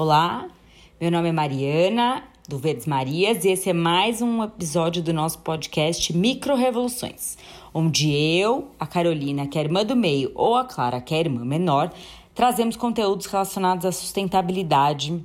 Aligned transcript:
Olá, 0.00 0.46
meu 1.00 1.10
nome 1.10 1.30
é 1.30 1.32
Mariana, 1.32 2.22
do 2.48 2.56
Verdes 2.56 2.86
Marias, 2.86 3.44
e 3.44 3.48
esse 3.48 3.68
é 3.68 3.72
mais 3.72 4.22
um 4.22 4.44
episódio 4.44 5.02
do 5.02 5.12
nosso 5.12 5.40
podcast 5.40 6.16
Micro 6.16 6.54
Revoluções, 6.54 7.36
onde 7.74 8.08
eu, 8.08 8.68
a 8.78 8.86
Carolina, 8.86 9.48
que 9.48 9.58
é 9.58 9.62
irmã 9.62 9.84
do 9.84 9.96
meio, 9.96 10.30
ou 10.36 10.54
a 10.54 10.64
Clara, 10.64 11.00
que 11.00 11.12
é 11.12 11.18
irmã 11.18 11.44
menor, 11.44 11.92
trazemos 12.32 12.76
conteúdos 12.76 13.26
relacionados 13.26 13.84
à 13.84 13.90
sustentabilidade, 13.90 15.20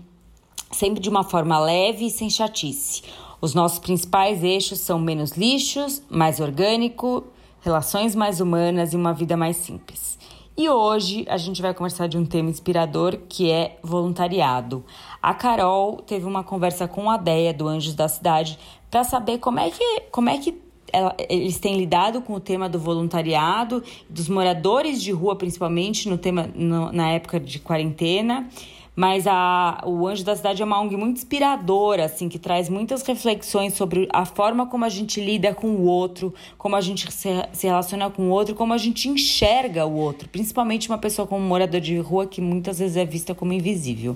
sempre 0.71 0.99
de 0.99 1.07
uma 1.07 1.23
forma 1.23 1.59
leve 1.59 2.07
e 2.07 2.09
sem 2.09 2.27
chatice. 2.27 3.03
Os 3.39 3.53
nossos 3.53 3.77
principais 3.77 4.43
eixos 4.43 4.79
são 4.79 4.97
menos 4.97 5.33
lixos, 5.33 6.01
mais 6.09 6.39
orgânico, 6.39 7.23
relações 7.61 8.15
mais 8.15 8.41
humanas 8.41 8.91
e 8.91 8.95
uma 8.95 9.13
vida 9.13 9.37
mais 9.37 9.55
simples. 9.55 10.17
E 10.55 10.69
hoje 10.69 11.25
a 11.27 11.37
gente 11.37 11.63
vai 11.63 11.73
conversar 11.73 12.07
de 12.07 12.15
um 12.15 12.25
tema 12.25 12.49
inspirador 12.49 13.17
que 13.27 13.49
é 13.49 13.79
voluntariado. 13.81 14.85
A 15.19 15.33
Carol 15.33 15.97
teve 15.97 16.25
uma 16.25 16.43
conversa 16.43 16.87
com 16.87 17.09
a 17.09 17.17
Deia 17.17 17.51
do 17.51 17.67
Anjos 17.67 17.95
da 17.95 18.07
Cidade 18.07 18.59
para 18.91 19.03
saber 19.03 19.39
como 19.39 19.59
é 19.59 19.71
que, 19.71 20.01
como 20.11 20.29
é 20.29 20.37
que 20.37 20.61
ela, 20.91 21.15
eles 21.27 21.59
têm 21.59 21.75
lidado 21.75 22.21
com 22.21 22.33
o 22.33 22.39
tema 22.39 22.69
do 22.69 22.77
voluntariado, 22.77 23.83
dos 24.07 24.29
moradores 24.29 25.01
de 25.01 25.11
rua, 25.11 25.35
principalmente 25.35 26.07
no 26.07 26.19
tema 26.19 26.47
no, 26.53 26.91
na 26.91 27.09
época 27.09 27.39
de 27.39 27.57
quarentena. 27.57 28.47
Mas 28.95 29.25
a, 29.25 29.81
o 29.85 30.07
Anjo 30.07 30.23
da 30.23 30.35
Cidade 30.35 30.61
é 30.61 30.65
uma 30.65 30.79
ONG 30.79 30.95
muito 30.95 31.17
inspiradora, 31.17 32.05
assim, 32.05 32.29
que 32.29 32.37
traz 32.37 32.69
muitas 32.69 33.01
reflexões 33.01 33.73
sobre 33.73 34.07
a 34.13 34.23
forma 34.23 34.67
como 34.67 34.85
a 34.85 34.89
gente 34.89 35.19
lida 35.19 35.53
com 35.53 35.67
o 35.67 35.85
outro, 35.85 36.33
como 36.57 36.75
a 36.75 36.81
gente 36.81 37.11
se, 37.11 37.29
se 37.51 37.65
relaciona 37.65 38.09
com 38.09 38.23
o 38.23 38.29
outro, 38.29 38.53
como 38.53 38.73
a 38.73 38.77
gente 38.77 39.09
enxerga 39.09 39.85
o 39.85 39.95
outro, 39.95 40.29
principalmente 40.29 40.89
uma 40.89 40.97
pessoa 40.97 41.27
como 41.27 41.43
morador 41.43 41.81
de 41.81 41.97
rua 41.97 42.27
que 42.27 42.39
muitas 42.39 42.79
vezes 42.79 42.95
é 42.95 43.05
vista 43.05 43.33
como 43.33 43.51
invisível. 43.51 44.15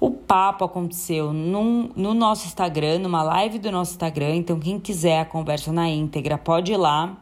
O 0.00 0.10
papo 0.10 0.64
aconteceu 0.64 1.32
num, 1.32 1.90
no 1.94 2.14
nosso 2.14 2.46
Instagram, 2.46 2.98
numa 2.98 3.22
live 3.22 3.58
do 3.58 3.70
nosso 3.70 3.92
Instagram, 3.92 4.34
então 4.36 4.58
quem 4.58 4.80
quiser 4.80 5.20
a 5.20 5.24
conversa 5.24 5.72
na 5.72 5.88
íntegra 5.88 6.36
pode 6.36 6.72
ir 6.72 6.76
lá 6.76 7.16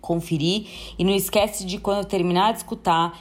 conferir. 0.00 0.66
E 0.96 1.04
não 1.04 1.12
esquece 1.12 1.64
de 1.66 1.78
quando 1.78 2.04
terminar 2.06 2.52
de 2.52 2.58
escutar 2.58 3.18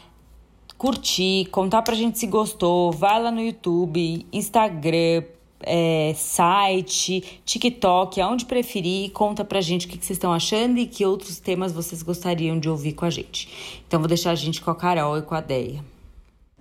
curtir, 0.78 1.48
contar 1.52 1.81
pra 1.81 1.95
gente 1.95 2.20
se 2.20 2.28
gostou, 2.28 2.92
vai 2.92 3.22
lá 3.22 3.31
no 3.31 3.42
YouTube, 3.42 4.26
Instagram, 4.31 5.23
é, 5.62 6.14
site, 6.16 7.42
TikTok, 7.44 8.22
aonde 8.22 8.45
preferir, 8.45 9.12
conta 9.12 9.44
pra 9.44 9.62
gente 9.62 9.86
o 9.88 9.90
que, 9.90 9.98
que 9.98 10.06
vocês 10.06 10.18
estão 10.18 10.34
achando 10.34 10.78
e 10.78 10.86
que 10.86 11.06
outros 11.06 11.40
temas 11.40 11.72
vocês 11.72 12.03
gostariam 12.03 12.59
de 12.59 12.70
ouvir 12.70 12.94
com 12.94 13.06
a 13.06 13.09
gente. 13.09 13.81
Então 13.88 14.00
vou 14.00 14.08
deixar 14.08 14.31
a 14.31 14.36
gente 14.36 14.62
com 14.62 14.72
a 14.72 14.76
Carol 14.76 15.18
e 15.18 15.22
com 15.22 15.36
a 15.36 15.42
Deia. 15.42 15.84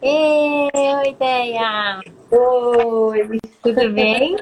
Ei, 0.01 0.71
oi, 0.73 1.17
Deia! 1.19 2.01
Oi! 2.31 3.41
Tudo 3.63 3.89
bem? 3.93 4.37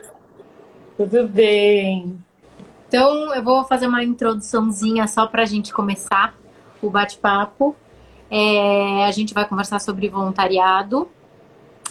Tudo 0.97 1.29
bem. 1.29 2.19
Então 2.89 3.35
eu 3.35 3.43
vou 3.43 3.65
fazer 3.65 3.87
uma 3.87 4.05
introduçãozinha 4.05 5.07
só 5.07 5.27
pra 5.27 5.45
gente 5.45 5.73
começar 5.73 6.35
o 6.83 6.91
bate-papo. 6.91 7.75
É, 8.35 9.05
a 9.05 9.11
gente 9.11 9.35
vai 9.35 9.47
conversar 9.47 9.79
sobre 9.79 10.09
voluntariado. 10.09 11.07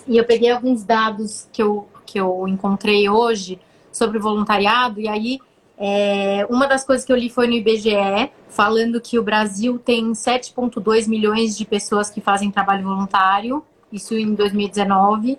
E 0.08 0.17
eu 0.17 0.25
peguei 0.25 0.50
alguns 0.50 0.84
dados 0.84 1.47
que 1.53 1.61
eu, 1.61 1.88
que 2.03 2.20
eu 2.20 2.47
encontrei 2.47 3.08
hoje 3.08 3.59
sobre 3.92 4.17
voluntariado, 4.17 5.00
e 5.00 5.08
aí 5.08 5.39
é, 5.78 6.47
uma 6.50 6.66
das 6.66 6.84
coisas 6.84 7.06
que 7.06 7.12
eu 7.12 7.16
li 7.16 7.30
foi 7.30 7.45
no 7.45 7.53
IBGE, 7.53 8.31
falando 8.50 9.00
que 9.00 9.19
o 9.19 9.24
Brasil 9.24 9.78
tem 9.78 10.12
7,2 10.13 11.07
milhões 11.07 11.56
de 11.56 11.63
pessoas 11.63 12.09
que 12.09 12.19
fazem 12.22 12.50
trabalho 12.50 12.85
voluntário, 12.85 13.63
isso 13.91 14.16
em 14.16 14.34
2019. 14.34 15.38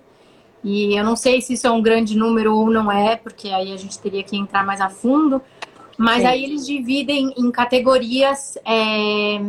E 0.63 0.97
eu 0.97 1.03
não 1.03 1.17
sei 1.17 1.41
se 1.41 1.53
isso 1.53 1.67
é 1.67 1.71
um 1.71 1.81
grande 1.81 2.17
número 2.17 2.55
ou 2.55 2.69
não 2.69 2.89
é, 2.89 3.17
porque 3.17 3.49
aí 3.49 3.73
a 3.73 3.77
gente 3.77 3.99
teria 3.99 4.23
que 4.23 4.37
entrar 4.37 4.65
mais 4.65 4.79
a 4.79 4.89
fundo. 4.89 5.41
Mas 5.97 6.21
Sim. 6.21 6.27
aí 6.27 6.43
eles 6.45 6.65
dividem 6.65 7.33
em 7.37 7.51
categorias 7.51 8.57
é, 8.65 9.41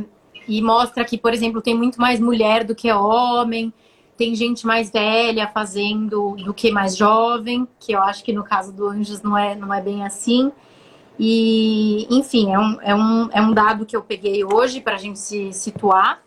e 0.47 0.60
mostra 0.60 1.05
que, 1.05 1.16
por 1.16 1.32
exemplo, 1.32 1.60
tem 1.60 1.75
muito 1.75 2.00
mais 2.00 2.21
mulher 2.21 2.65
do 2.65 2.75
que 2.75 2.91
homem, 2.93 3.72
tem 4.16 4.34
gente 4.34 4.66
mais 4.66 4.91
velha 4.91 5.49
fazendo 5.49 6.37
do 6.37 6.55
que 6.55 6.71
mais 6.71 6.97
jovem, 6.97 7.66
que 7.81 7.93
eu 7.93 8.00
acho 8.00 8.22
que 8.22 8.32
no 8.32 8.44
caso 8.44 8.72
do 8.72 8.88
Anjos 8.88 9.22
não 9.22 9.37
é, 9.37 9.54
não 9.54 9.72
é 9.72 9.81
bem 9.81 10.04
assim. 10.04 10.53
E, 11.19 12.06
enfim, 12.10 12.53
é 12.53 12.59
um, 12.59 12.81
é 12.81 12.94
um, 12.94 13.28
é 13.33 13.43
um 13.43 13.53
dado 13.53 13.87
que 13.87 13.97
eu 13.97 14.03
peguei 14.03 14.44
hoje 14.44 14.81
para 14.81 14.94
a 14.94 14.99
gente 14.99 15.19
se 15.19 15.53
situar. 15.53 16.22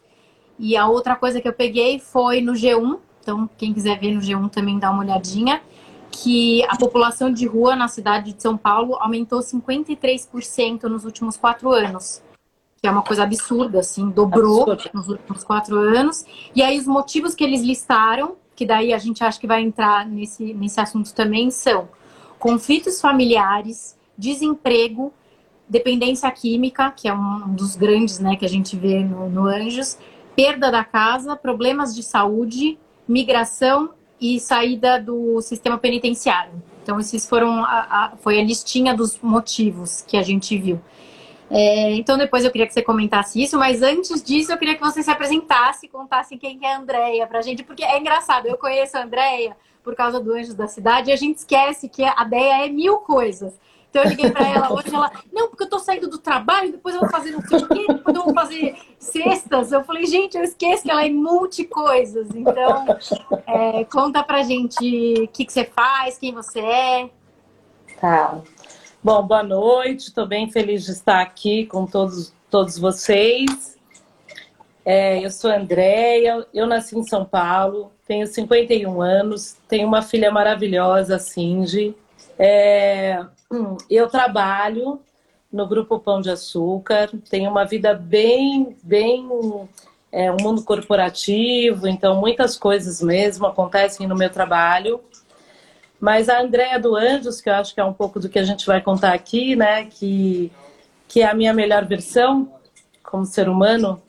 E 0.59 0.75
a 0.75 0.87
outra 0.87 1.15
coisa 1.15 1.39
que 1.39 1.47
eu 1.47 1.53
peguei 1.53 1.99
foi 1.99 2.41
no 2.41 2.53
G1, 2.53 2.97
então 3.21 3.49
quem 3.57 3.73
quiser 3.73 3.99
ver 3.99 4.13
no 4.13 4.21
G1 4.21 4.49
também 4.49 4.79
dá 4.79 4.89
uma 4.89 5.03
olhadinha, 5.03 5.61
que 6.09 6.63
a 6.65 6.75
população 6.75 7.31
de 7.31 7.45
rua 7.45 7.75
na 7.75 7.87
cidade 7.87 8.33
de 8.33 8.41
São 8.41 8.57
Paulo 8.57 8.95
aumentou 8.99 9.39
53% 9.39 10.83
nos 10.83 11.05
últimos 11.05 11.37
quatro 11.37 11.71
anos 11.71 12.23
que 12.81 12.87
é 12.87 12.91
uma 12.91 13.01
coisa 13.01 13.23
absurda, 13.23 13.79
assim, 13.79 14.09
dobrou 14.09 14.71
Absurdo. 14.71 14.89
nos 14.93 15.07
últimos 15.09 15.43
quatro 15.43 15.77
anos. 15.77 16.25
E 16.55 16.61
aí 16.61 16.77
os 16.77 16.85
motivos 16.85 17.33
que 17.33 17.43
eles 17.43 17.61
listaram, 17.61 18.35
que 18.55 18.65
daí 18.65 18.93
a 18.93 18.97
gente 18.97 19.23
acha 19.23 19.39
que 19.39 19.47
vai 19.47 19.61
entrar 19.61 20.05
nesse, 20.05 20.53
nesse 20.53 20.79
assunto 20.79 21.13
também, 21.13 21.49
são 21.49 21.89
conflitos 22.39 23.01
familiares, 23.01 23.97
desemprego, 24.17 25.11
dependência 25.67 26.29
química, 26.31 26.91
que 26.91 27.07
é 27.07 27.13
um 27.13 27.53
dos 27.53 27.75
grandes, 27.75 28.19
né, 28.19 28.35
que 28.35 28.45
a 28.45 28.49
gente 28.49 28.75
vê 28.75 29.03
no, 29.03 29.29
no 29.29 29.45
Anjos, 29.45 29.97
perda 30.35 30.71
da 30.71 30.83
casa, 30.83 31.35
problemas 31.35 31.95
de 31.95 32.03
saúde, 32.03 32.77
migração 33.07 33.89
e 34.21 34.39
saída 34.39 34.99
do 34.99 35.41
sistema 35.41 35.77
penitenciário. 35.77 36.53
Então, 36.81 36.99
esses 36.99 37.27
foram 37.27 37.63
a, 37.63 37.79
a, 37.89 38.13
foi 38.21 38.39
a 38.39 38.43
listinha 38.43 38.95
dos 38.95 39.19
motivos 39.21 40.01
que 40.07 40.15
a 40.15 40.23
gente 40.23 40.57
viu. 40.57 40.79
É, 41.49 41.93
então 41.93 42.17
depois 42.17 42.43
eu 42.43 42.51
queria 42.51 42.67
que 42.67 42.73
você 42.73 42.81
comentasse 42.81 43.41
isso, 43.41 43.57
mas 43.57 43.81
antes 43.81 44.21
disso 44.21 44.51
eu 44.51 44.57
queria 44.57 44.75
que 44.75 44.81
você 44.81 45.01
se 45.01 45.09
apresentasse 45.09 45.85
e 45.85 45.89
contasse 45.89 46.37
quem 46.37 46.59
é 46.61 46.73
a 46.73 46.77
Andrea 46.77 47.25
pra 47.25 47.41
gente, 47.41 47.63
porque 47.63 47.83
é 47.83 47.97
engraçado, 47.97 48.47
eu 48.47 48.57
conheço 48.57 48.97
a 48.97 49.03
Andrea 49.03 49.55
por 49.81 49.95
causa 49.95 50.19
do 50.19 50.33
Anjos 50.33 50.53
da 50.53 50.67
Cidade 50.67 51.09
e 51.09 51.13
a 51.13 51.15
gente 51.15 51.37
esquece 51.37 51.87
que 51.87 52.03
a 52.03 52.23
Deia 52.25 52.65
é 52.65 52.69
mil 52.69 52.97
coisas. 52.97 53.57
Então 53.89 54.03
eu 54.03 54.09
liguei 54.09 54.29
para 54.29 54.45
ela 54.45 54.71
hoje, 54.75 54.93
ela, 54.93 55.09
não, 55.31 55.47
porque 55.47 55.63
eu 55.63 55.69
tô 55.69 55.79
saindo 55.79 56.09
do 56.09 56.17
trabalho, 56.17 56.73
depois 56.73 56.93
eu 56.93 57.01
vou 57.01 57.09
fazer 57.09 57.31
não 57.31 57.41
sei 57.41 57.57
o 57.57 57.67
quê, 57.67 57.85
depois 57.87 58.15
eu 58.15 58.23
vou 58.23 58.33
fazer 58.33 58.75
cestas. 58.99 59.71
Eu 59.71 59.83
falei, 59.85 60.05
gente, 60.05 60.37
eu 60.37 60.43
esqueço 60.43 60.83
que 60.83 60.91
ela 60.91 61.05
é 61.05 61.09
multi 61.09 61.63
coisas. 61.63 62.27
Então, 62.35 62.85
é, 63.47 63.85
conta 63.85 64.21
pra 64.23 64.43
gente 64.43 64.83
o 65.23 65.27
que, 65.29 65.45
que 65.45 65.53
você 65.53 65.63
faz, 65.63 66.17
quem 66.17 66.33
você 66.33 66.59
é. 66.59 67.09
Tá. 67.99 68.41
Bom, 69.07 69.25
boa 69.25 69.41
noite, 69.41 70.09
estou 70.09 70.27
bem 70.27 70.51
feliz 70.51 70.83
de 70.83 70.91
estar 70.91 71.21
aqui 71.21 71.65
com 71.65 71.85
todos, 71.85 72.33
todos 72.51 72.77
vocês. 72.77 73.79
É, 74.83 75.25
eu 75.25 75.31
sou 75.31 75.49
Andréia, 75.49 76.45
eu 76.53 76.67
nasci 76.67 76.99
em 76.99 77.03
São 77.03 77.23
Paulo, 77.23 77.89
tenho 78.05 78.27
51 78.27 79.01
anos, 79.01 79.55
tenho 79.65 79.87
uma 79.87 80.01
filha 80.01 80.29
maravilhosa, 80.29 81.17
Cindy. 81.19 81.95
É, 82.37 83.25
eu 83.89 84.09
trabalho 84.09 84.99
no 85.49 85.65
Grupo 85.65 85.99
Pão 85.99 86.19
de 86.19 86.29
Açúcar, 86.29 87.09
tenho 87.29 87.49
uma 87.49 87.63
vida 87.63 87.93
bem, 87.93 88.75
bem 88.83 89.25
é, 90.11 90.29
um 90.29 90.37
mundo 90.41 90.65
corporativo, 90.65 91.87
então 91.87 92.19
muitas 92.19 92.57
coisas 92.57 93.01
mesmo 93.01 93.45
acontecem 93.45 94.05
no 94.05 94.17
meu 94.17 94.29
trabalho. 94.29 94.99
Mas 95.99 96.29
a 96.29 96.41
Andréia 96.41 96.79
do 96.79 96.95
Anjos, 96.95 97.41
que 97.41 97.49
eu 97.49 97.53
acho 97.55 97.73
que 97.73 97.79
é 97.79 97.83
um 97.83 97.93
pouco 97.93 98.19
do 98.19 98.29
que 98.29 98.37
a 98.37 98.43
gente 98.43 98.65
vai 98.65 98.81
contar 98.81 99.13
aqui, 99.13 99.55
né? 99.55 99.85
Que, 99.85 100.51
que 101.07 101.21
é 101.21 101.29
a 101.29 101.33
minha 101.33 101.53
melhor 101.53 101.85
versão 101.85 102.51
como 103.03 103.25
ser 103.25 103.49
humano. 103.49 104.01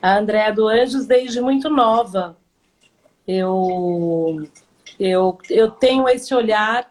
A 0.00 0.18
Andréia 0.18 0.52
do 0.52 0.68
Anjos, 0.68 1.06
desde 1.06 1.40
muito 1.40 1.68
nova, 1.68 2.36
eu, 3.26 4.48
eu, 4.98 5.38
eu 5.48 5.70
tenho 5.70 6.08
esse 6.08 6.34
olhar 6.34 6.90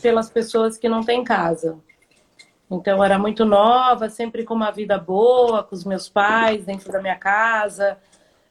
pelas 0.00 0.30
pessoas 0.30 0.78
que 0.78 0.88
não 0.88 1.02
têm 1.02 1.24
casa. 1.24 1.78
Então, 2.70 2.98
eu 2.98 3.04
era 3.04 3.18
muito 3.18 3.44
nova, 3.44 4.08
sempre 4.08 4.44
com 4.44 4.54
uma 4.54 4.70
vida 4.70 4.96
boa, 4.96 5.62
com 5.62 5.74
os 5.74 5.84
meus 5.84 6.08
pais, 6.08 6.64
dentro 6.64 6.90
da 6.90 7.02
minha 7.02 7.16
casa, 7.16 7.98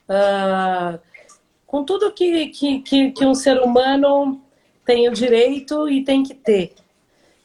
uh, 0.07 0.99
com 1.65 1.83
tudo 1.83 2.11
que, 2.11 2.47
que, 2.49 2.79
que, 2.81 3.11
que 3.11 3.25
um 3.25 3.33
ser 3.33 3.59
humano 3.59 4.39
tem 4.91 5.07
o 5.07 5.13
direito 5.13 5.88
e 5.88 6.03
tem 6.03 6.21
que 6.21 6.33
ter. 6.33 6.73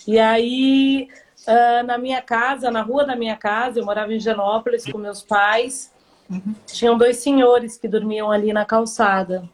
E 0.04 0.18
aí, 0.18 1.08
uh, 1.46 1.86
na 1.86 1.96
minha 1.96 2.20
casa, 2.20 2.72
na 2.72 2.82
rua 2.82 3.04
da 3.04 3.14
minha 3.14 3.36
casa, 3.36 3.78
eu 3.78 3.84
morava 3.84 4.12
em 4.12 4.18
Genópolis 4.18 4.84
com 4.84 4.98
meus 4.98 5.22
pais, 5.22 5.92
uhum. 6.28 6.54
tinham 6.66 6.98
dois 6.98 7.18
senhores 7.18 7.78
que 7.78 7.86
dormiam 7.86 8.32
ali 8.32 8.52
na 8.52 8.64
calçada. 8.64 9.48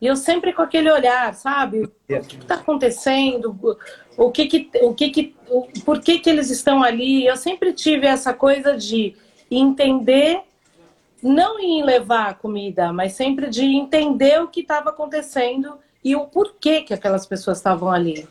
E 0.00 0.06
eu 0.06 0.16
sempre 0.16 0.54
com 0.54 0.62
aquele 0.62 0.90
olhar, 0.90 1.34
sabe? 1.34 1.82
O 1.82 1.92
que 2.08 2.14
está 2.14 2.54
acontecendo? 2.54 3.54
O 4.16 4.30
que 4.30 4.46
que, 4.46 4.70
o 4.80 4.94
que 4.94 5.10
que, 5.10 5.36
o, 5.50 5.68
por 5.84 6.00
que 6.00 6.20
que 6.20 6.30
eles 6.30 6.48
estão 6.48 6.82
ali? 6.82 7.26
Eu 7.26 7.36
sempre 7.36 7.74
tive 7.74 8.06
essa 8.06 8.32
coisa 8.32 8.74
de 8.74 9.14
entender, 9.50 10.40
não 11.22 11.58
em 11.58 11.82
levar 11.82 12.30
a 12.30 12.34
comida, 12.34 12.90
mas 12.90 13.12
sempre 13.12 13.50
de 13.50 13.64
entender 13.66 14.40
o 14.40 14.48
que 14.48 14.60
estava 14.60 14.88
acontecendo 14.88 15.78
e 16.08 16.16
o 16.16 16.26
porquê 16.26 16.80
que 16.80 16.94
aquelas 16.94 17.26
pessoas 17.26 17.58
estavam 17.58 17.90
ali. 17.90 18.26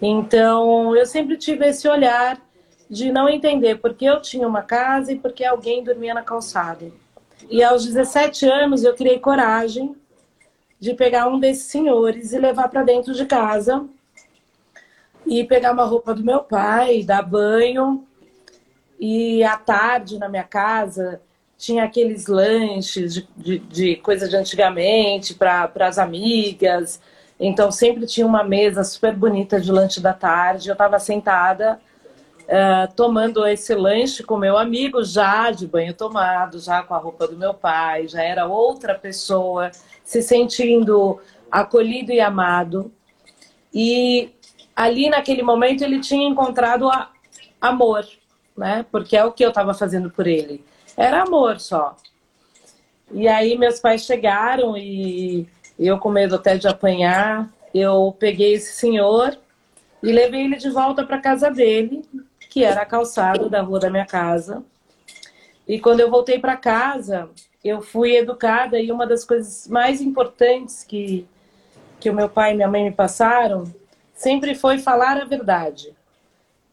Então, 0.00 0.94
eu 0.94 1.04
sempre 1.04 1.36
tive 1.36 1.66
esse 1.66 1.88
olhar 1.88 2.40
de 2.88 3.10
não 3.10 3.28
entender 3.28 3.80
porque 3.80 4.04
eu 4.04 4.22
tinha 4.22 4.46
uma 4.46 4.62
casa 4.62 5.10
e 5.10 5.18
porque 5.18 5.44
alguém 5.44 5.82
dormia 5.82 6.14
na 6.14 6.22
calçada. 6.22 6.92
E 7.50 7.64
aos 7.64 7.84
17 7.84 8.46
anos 8.46 8.84
eu 8.84 8.94
criei 8.94 9.18
coragem 9.18 9.96
de 10.78 10.94
pegar 10.94 11.26
um 11.26 11.40
desses 11.40 11.64
senhores 11.64 12.32
e 12.32 12.38
levar 12.38 12.68
para 12.68 12.84
dentro 12.84 13.12
de 13.12 13.26
casa 13.26 13.84
e 15.26 15.42
pegar 15.42 15.72
uma 15.72 15.84
roupa 15.84 16.14
do 16.14 16.22
meu 16.22 16.44
pai, 16.44 17.02
dar 17.02 17.22
banho. 17.22 18.06
E 19.00 19.42
à 19.42 19.56
tarde 19.56 20.16
na 20.16 20.28
minha 20.28 20.44
casa 20.44 21.20
tinha 21.58 21.82
aqueles 21.82 22.28
lanches 22.28 23.14
de, 23.14 23.28
de, 23.36 23.58
de 23.58 23.96
coisa 23.96 24.28
de 24.28 24.36
antigamente 24.36 25.34
para 25.34 25.70
as 25.80 25.98
amigas. 25.98 27.00
Então 27.38 27.72
sempre 27.72 28.06
tinha 28.06 28.26
uma 28.26 28.44
mesa 28.44 28.84
super 28.84 29.14
bonita 29.14 29.60
de 29.60 29.72
lanche 29.72 30.00
da 30.00 30.14
tarde. 30.14 30.68
Eu 30.68 30.74
estava 30.74 31.00
sentada 31.00 31.80
uh, 32.44 32.92
tomando 32.94 33.44
esse 33.44 33.74
lanche 33.74 34.22
com 34.22 34.36
meu 34.38 34.56
amigo, 34.56 35.02
já 35.04 35.50
de 35.50 35.66
banho 35.66 35.92
tomado, 35.92 36.60
já 36.60 36.82
com 36.84 36.94
a 36.94 36.98
roupa 36.98 37.26
do 37.26 37.36
meu 37.36 37.52
pai, 37.52 38.06
já 38.06 38.22
era 38.22 38.46
outra 38.46 38.94
pessoa, 38.94 39.72
se 40.04 40.22
sentindo 40.22 41.20
acolhido 41.50 42.12
e 42.12 42.20
amado. 42.20 42.92
E 43.74 44.30
ali 44.76 45.10
naquele 45.10 45.42
momento 45.42 45.82
ele 45.82 46.00
tinha 46.00 46.28
encontrado 46.28 46.88
amor, 47.60 48.06
né? 48.56 48.86
Porque 48.92 49.16
é 49.16 49.24
o 49.24 49.32
que 49.32 49.44
eu 49.44 49.48
estava 49.48 49.74
fazendo 49.74 50.08
por 50.08 50.28
ele. 50.28 50.64
Era 50.98 51.22
amor 51.22 51.60
só. 51.60 51.96
E 53.12 53.28
aí 53.28 53.56
meus 53.56 53.78
pais 53.78 54.02
chegaram 54.02 54.76
e 54.76 55.46
eu 55.78 55.96
com 55.96 56.10
medo 56.10 56.34
até 56.34 56.58
de 56.58 56.66
apanhar, 56.66 57.48
eu 57.72 58.14
peguei 58.18 58.54
esse 58.54 58.72
senhor 58.72 59.38
e 60.02 60.10
levei 60.10 60.42
ele 60.42 60.56
de 60.56 60.68
volta 60.68 61.04
para 61.04 61.20
casa 61.20 61.52
dele 61.52 62.02
que 62.50 62.64
era 62.64 62.82
a 62.82 62.86
calçada 62.86 63.48
da 63.48 63.62
rua 63.62 63.78
da 63.78 63.88
minha 63.88 64.04
casa. 64.04 64.64
E 65.68 65.78
quando 65.78 66.00
eu 66.00 66.10
voltei 66.10 66.40
para 66.40 66.56
casa, 66.56 67.30
eu 67.62 67.80
fui 67.80 68.16
educada 68.16 68.80
e 68.80 68.90
uma 68.90 69.06
das 69.06 69.24
coisas 69.24 69.68
mais 69.68 70.00
importantes 70.00 70.82
que, 70.82 71.28
que 72.00 72.10
o 72.10 72.14
meu 72.14 72.28
pai 72.28 72.52
e 72.52 72.56
minha 72.56 72.68
mãe 72.68 72.82
me 72.82 72.92
passaram 72.92 73.72
sempre 74.14 74.56
foi 74.56 74.78
falar 74.78 75.16
a 75.16 75.24
verdade. 75.24 75.94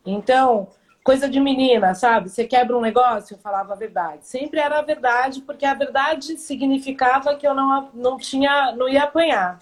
Então, 0.04 0.68
coisa 1.06 1.30
de 1.30 1.40
menina, 1.40 1.94
sabe? 1.94 2.31
Você 2.31 2.46
quebra 2.48 2.75
um 2.75 2.81
negócio, 2.81 3.36
eu 3.36 3.38
falava 3.38 3.74
a 3.74 3.75
verdade. 3.75 4.25
Sempre 4.25 4.60
era 4.60 4.80
a 4.80 4.81
verdade, 4.81 5.40
porque 5.40 5.63
a 5.63 5.75
verdade 5.75 6.36
significava 6.36 7.36
que 7.36 7.48
eu 7.48 7.54
não, 7.54 7.92
não 7.94 8.18
tinha, 8.18 8.72
não 8.75 8.90
ia 8.90 9.04
apanhar. 9.04 9.60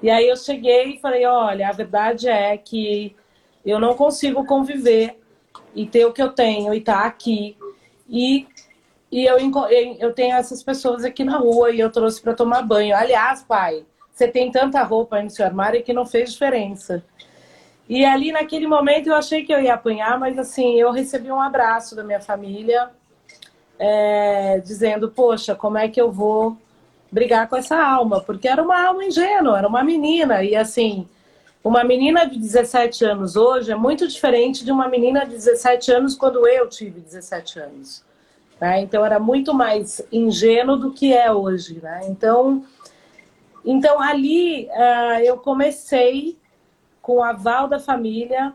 E 0.00 0.08
aí 0.08 0.28
eu 0.28 0.36
cheguei 0.36 0.94
e 0.94 1.00
falei, 1.00 1.26
olha, 1.26 1.68
a 1.68 1.72
verdade 1.72 2.28
é 2.28 2.56
que 2.56 3.16
eu 3.66 3.80
não 3.80 3.94
consigo 3.94 4.46
conviver 4.46 5.20
e 5.74 5.84
ter 5.84 6.06
o 6.06 6.12
que 6.12 6.22
eu 6.22 6.30
tenho 6.30 6.72
e 6.72 6.78
estar 6.78 7.02
tá 7.02 7.06
aqui. 7.08 7.56
E, 8.08 8.46
e 9.10 9.24
eu, 9.24 9.38
eu 9.98 10.14
tenho 10.14 10.36
essas 10.36 10.62
pessoas 10.62 11.04
aqui 11.04 11.24
na 11.24 11.38
rua 11.38 11.72
e 11.72 11.80
eu 11.80 11.90
trouxe 11.90 12.22
para 12.22 12.34
tomar 12.34 12.62
banho. 12.62 12.94
Aliás, 12.94 13.42
pai, 13.42 13.84
você 14.12 14.28
tem 14.28 14.52
tanta 14.52 14.80
roupa 14.84 15.16
aí 15.16 15.24
no 15.24 15.30
seu 15.30 15.44
armário 15.44 15.82
que 15.82 15.92
não 15.92 16.06
fez 16.06 16.32
diferença. 16.32 17.04
E 17.88 18.04
ali 18.04 18.32
naquele 18.32 18.66
momento 18.66 19.08
eu 19.08 19.14
achei 19.14 19.44
que 19.44 19.52
eu 19.52 19.60
ia 19.60 19.74
apanhar, 19.74 20.18
mas 20.18 20.38
assim, 20.38 20.74
eu 20.78 20.90
recebi 20.92 21.30
um 21.30 21.40
abraço 21.40 21.94
da 21.96 22.04
minha 22.04 22.20
família, 22.20 22.90
é, 23.78 24.60
dizendo, 24.64 25.10
poxa, 25.10 25.54
como 25.54 25.76
é 25.78 25.88
que 25.88 26.00
eu 26.00 26.10
vou 26.10 26.56
brigar 27.10 27.48
com 27.48 27.56
essa 27.56 27.76
alma? 27.76 28.20
Porque 28.20 28.48
era 28.48 28.62
uma 28.62 28.80
alma 28.80 29.04
ingênua, 29.04 29.58
era 29.58 29.68
uma 29.68 29.82
menina, 29.82 30.42
e 30.42 30.54
assim, 30.54 31.06
uma 31.64 31.84
menina 31.84 32.24
de 32.24 32.38
17 32.38 33.04
anos 33.04 33.36
hoje 33.36 33.70
é 33.70 33.76
muito 33.76 34.08
diferente 34.08 34.64
de 34.64 34.72
uma 34.72 34.88
menina 34.88 35.24
de 35.24 35.32
17 35.32 35.92
anos 35.92 36.14
quando 36.16 36.46
eu 36.46 36.68
tive 36.68 37.00
17 37.00 37.60
anos. 37.60 38.04
Né? 38.60 38.80
Então 38.80 39.04
era 39.04 39.20
muito 39.20 39.54
mais 39.54 40.00
ingênuo 40.10 40.76
do 40.76 40.92
que 40.92 41.14
é 41.14 41.32
hoje. 41.32 41.80
Né? 41.80 42.00
Então, 42.08 42.64
então 43.64 44.00
ali 44.00 44.66
uh, 44.70 45.20
eu 45.22 45.36
comecei 45.36 46.36
com 47.02 47.16
o 47.16 47.22
aval 47.22 47.68
da 47.68 47.78
família 47.78 48.54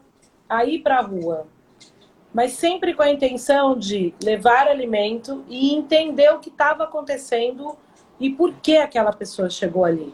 a 0.50 0.66
ir 0.66 0.80
para 0.80 0.98
a 0.98 1.02
rua. 1.02 1.46
Mas 2.34 2.54
sempre 2.54 2.96
com 2.96 3.04
a 3.04 3.12
intenção 3.12 3.78
de 3.78 4.14
levar 4.24 4.68
alimento 4.68 5.46
e 5.48 5.76
entender 5.76 6.30
o 6.34 6.40
que 6.40 6.50
estava 6.50 6.86
acontecendo 6.86 7.78
e 8.20 8.32
por 8.32 8.54
que 8.54 8.78
aquela 8.78 9.14
pessoa 9.14 9.50
chegou 9.50 9.86
ali 9.86 10.12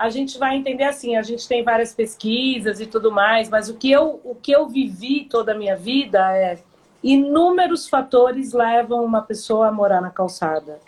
a 0.00 0.08
gente 0.08 0.38
vai 0.38 0.56
entender 0.56 0.84
assim, 0.84 1.14
a 1.14 1.20
gente 1.20 1.46
tem 1.46 1.62
várias 1.62 1.94
pesquisas 1.94 2.80
e 2.80 2.86
tudo 2.86 3.12
mais, 3.12 3.50
mas 3.50 3.68
o 3.68 3.74
que 3.74 3.90
eu, 3.90 4.18
o 4.24 4.34
que 4.34 4.50
eu 4.50 4.66
vivi 4.66 5.26
toda 5.26 5.52
a 5.52 5.54
minha 5.54 5.76
vida 5.76 6.34
é 6.34 6.58
inúmeros 7.04 7.86
fatores 7.86 8.54
levam 8.54 9.04
uma 9.04 9.20
pessoa 9.20 9.68
a 9.68 9.72
morar 9.72 10.00
na 10.00 10.08
calçada. 10.08 10.80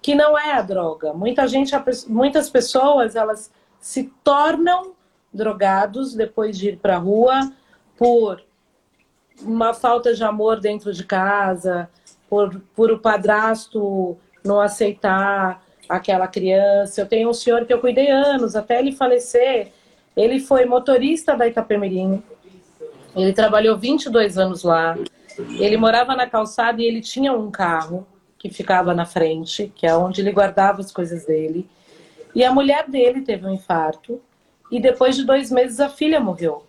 Que 0.00 0.14
não 0.14 0.38
é 0.38 0.52
a 0.52 0.62
droga. 0.62 1.12
Muita 1.12 1.48
gente, 1.48 1.72
muitas 2.06 2.48
pessoas, 2.48 3.16
elas 3.16 3.50
se 3.80 4.12
tornam 4.22 4.92
drogados 5.32 6.14
depois 6.14 6.58
de 6.58 6.70
ir 6.70 6.78
para 6.78 6.96
a 6.96 6.98
rua 6.98 7.52
por 7.96 8.42
uma 9.42 9.74
falta 9.74 10.14
de 10.14 10.24
amor 10.24 10.60
dentro 10.60 10.92
de 10.92 11.04
casa, 11.04 11.90
por, 12.28 12.60
por 12.74 12.90
o 12.90 12.98
padrasto 12.98 14.16
não 14.44 14.60
aceitar, 14.60 15.62
aquela 15.88 16.26
criança. 16.26 17.00
Eu 17.00 17.06
tenho 17.06 17.28
um 17.28 17.34
senhor 17.34 17.64
que 17.64 17.72
eu 17.72 17.80
cuidei 17.80 18.10
anos, 18.10 18.56
até 18.56 18.78
ele 18.78 18.92
falecer. 18.92 19.72
Ele 20.16 20.40
foi 20.40 20.64
motorista 20.64 21.36
da 21.36 21.46
Itapemirim. 21.46 22.22
Ele 23.14 23.32
trabalhou 23.32 23.76
22 23.76 24.38
anos 24.38 24.62
lá. 24.62 24.96
Ele 25.58 25.76
morava 25.76 26.16
na 26.16 26.26
calçada 26.26 26.80
e 26.80 26.84
ele 26.84 27.00
tinha 27.00 27.32
um 27.32 27.50
carro 27.50 28.06
que 28.38 28.50
ficava 28.50 28.94
na 28.94 29.04
frente, 29.04 29.72
que 29.74 29.86
é 29.86 29.94
onde 29.94 30.20
ele 30.20 30.32
guardava 30.32 30.80
as 30.80 30.90
coisas 30.90 31.26
dele. 31.26 31.68
E 32.34 32.44
a 32.44 32.52
mulher 32.52 32.88
dele 32.88 33.22
teve 33.22 33.46
um 33.46 33.54
infarto. 33.54 34.20
E 34.70 34.80
depois 34.80 35.16
de 35.16 35.24
dois 35.24 35.50
meses 35.50 35.80
a 35.80 35.88
filha 35.88 36.20
morreu. 36.20 36.64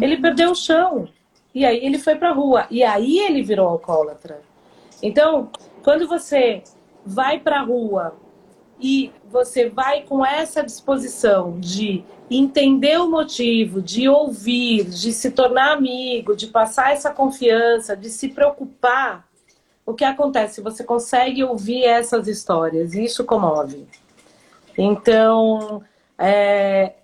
Ele 0.00 0.16
perdeu 0.16 0.50
o 0.50 0.54
chão. 0.54 1.08
E 1.54 1.64
aí 1.64 1.84
ele 1.84 1.98
foi 1.98 2.16
para 2.16 2.30
a 2.30 2.32
rua. 2.32 2.66
E 2.70 2.82
aí 2.82 3.18
ele 3.18 3.42
virou 3.42 3.68
alcoólatra. 3.68 4.42
Então, 5.02 5.50
quando 5.82 6.06
você 6.06 6.62
vai 7.04 7.38
para 7.38 7.60
a 7.60 7.62
rua 7.62 8.14
e 8.80 9.10
você 9.30 9.68
vai 9.68 10.02
com 10.02 10.24
essa 10.24 10.62
disposição 10.62 11.58
de 11.58 12.04
entender 12.30 12.98
o 12.98 13.10
motivo, 13.10 13.80
de 13.80 14.08
ouvir, 14.08 14.84
de 14.84 15.12
se 15.12 15.30
tornar 15.30 15.72
amigo, 15.72 16.36
de 16.36 16.48
passar 16.48 16.92
essa 16.92 17.10
confiança, 17.10 17.96
de 17.96 18.10
se 18.10 18.28
preocupar, 18.28 19.26
o 19.84 19.94
que 19.94 20.04
acontece? 20.04 20.60
Você 20.60 20.82
consegue 20.82 21.44
ouvir 21.44 21.84
essas 21.84 22.26
histórias 22.26 22.92
e 22.94 23.04
isso 23.04 23.24
comove. 23.24 23.86
Então, 24.76 25.82
é, 26.18 26.94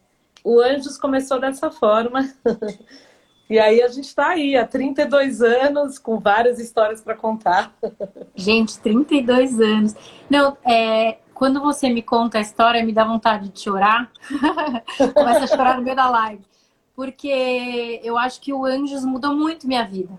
o 0.45 0.61
Anjos 0.61 0.99
começou 0.99 1.41
dessa 1.41 1.71
forma. 1.71 2.29
E 3.51 3.59
aí 3.59 3.83
a 3.83 3.89
gente 3.89 4.07
está 4.07 4.29
aí 4.29 4.57
há 4.57 4.67
32 4.67 5.43
anos 5.43 5.99
com 5.99 6.19
várias 6.19 6.59
histórias 6.59 7.03
para 7.03 7.15
contar. 7.15 7.71
Gente, 8.35 8.79
32 8.81 9.61
anos. 9.61 9.95
Não, 10.31 10.57
é, 10.65 11.19
quando 11.35 11.61
você 11.61 11.91
me 11.91 12.01
conta 12.01 12.39
a 12.39 12.41
história, 12.41 12.83
me 12.83 12.95
dá 12.95 13.05
vontade 13.05 13.51
de 13.51 13.61
chorar. 13.61 14.11
Começa 15.13 15.45
a 15.45 15.47
chorar 15.47 15.77
no 15.77 15.83
meio 15.83 15.95
da 15.95 16.09
live. 16.09 16.43
Porque 16.97 18.01
eu 18.03 18.17
acho 18.17 18.41
que 18.41 18.55
o 18.55 18.65
Anjos 18.65 19.05
mudou 19.05 19.37
muito 19.37 19.67
minha 19.67 19.85
vida. 19.85 20.19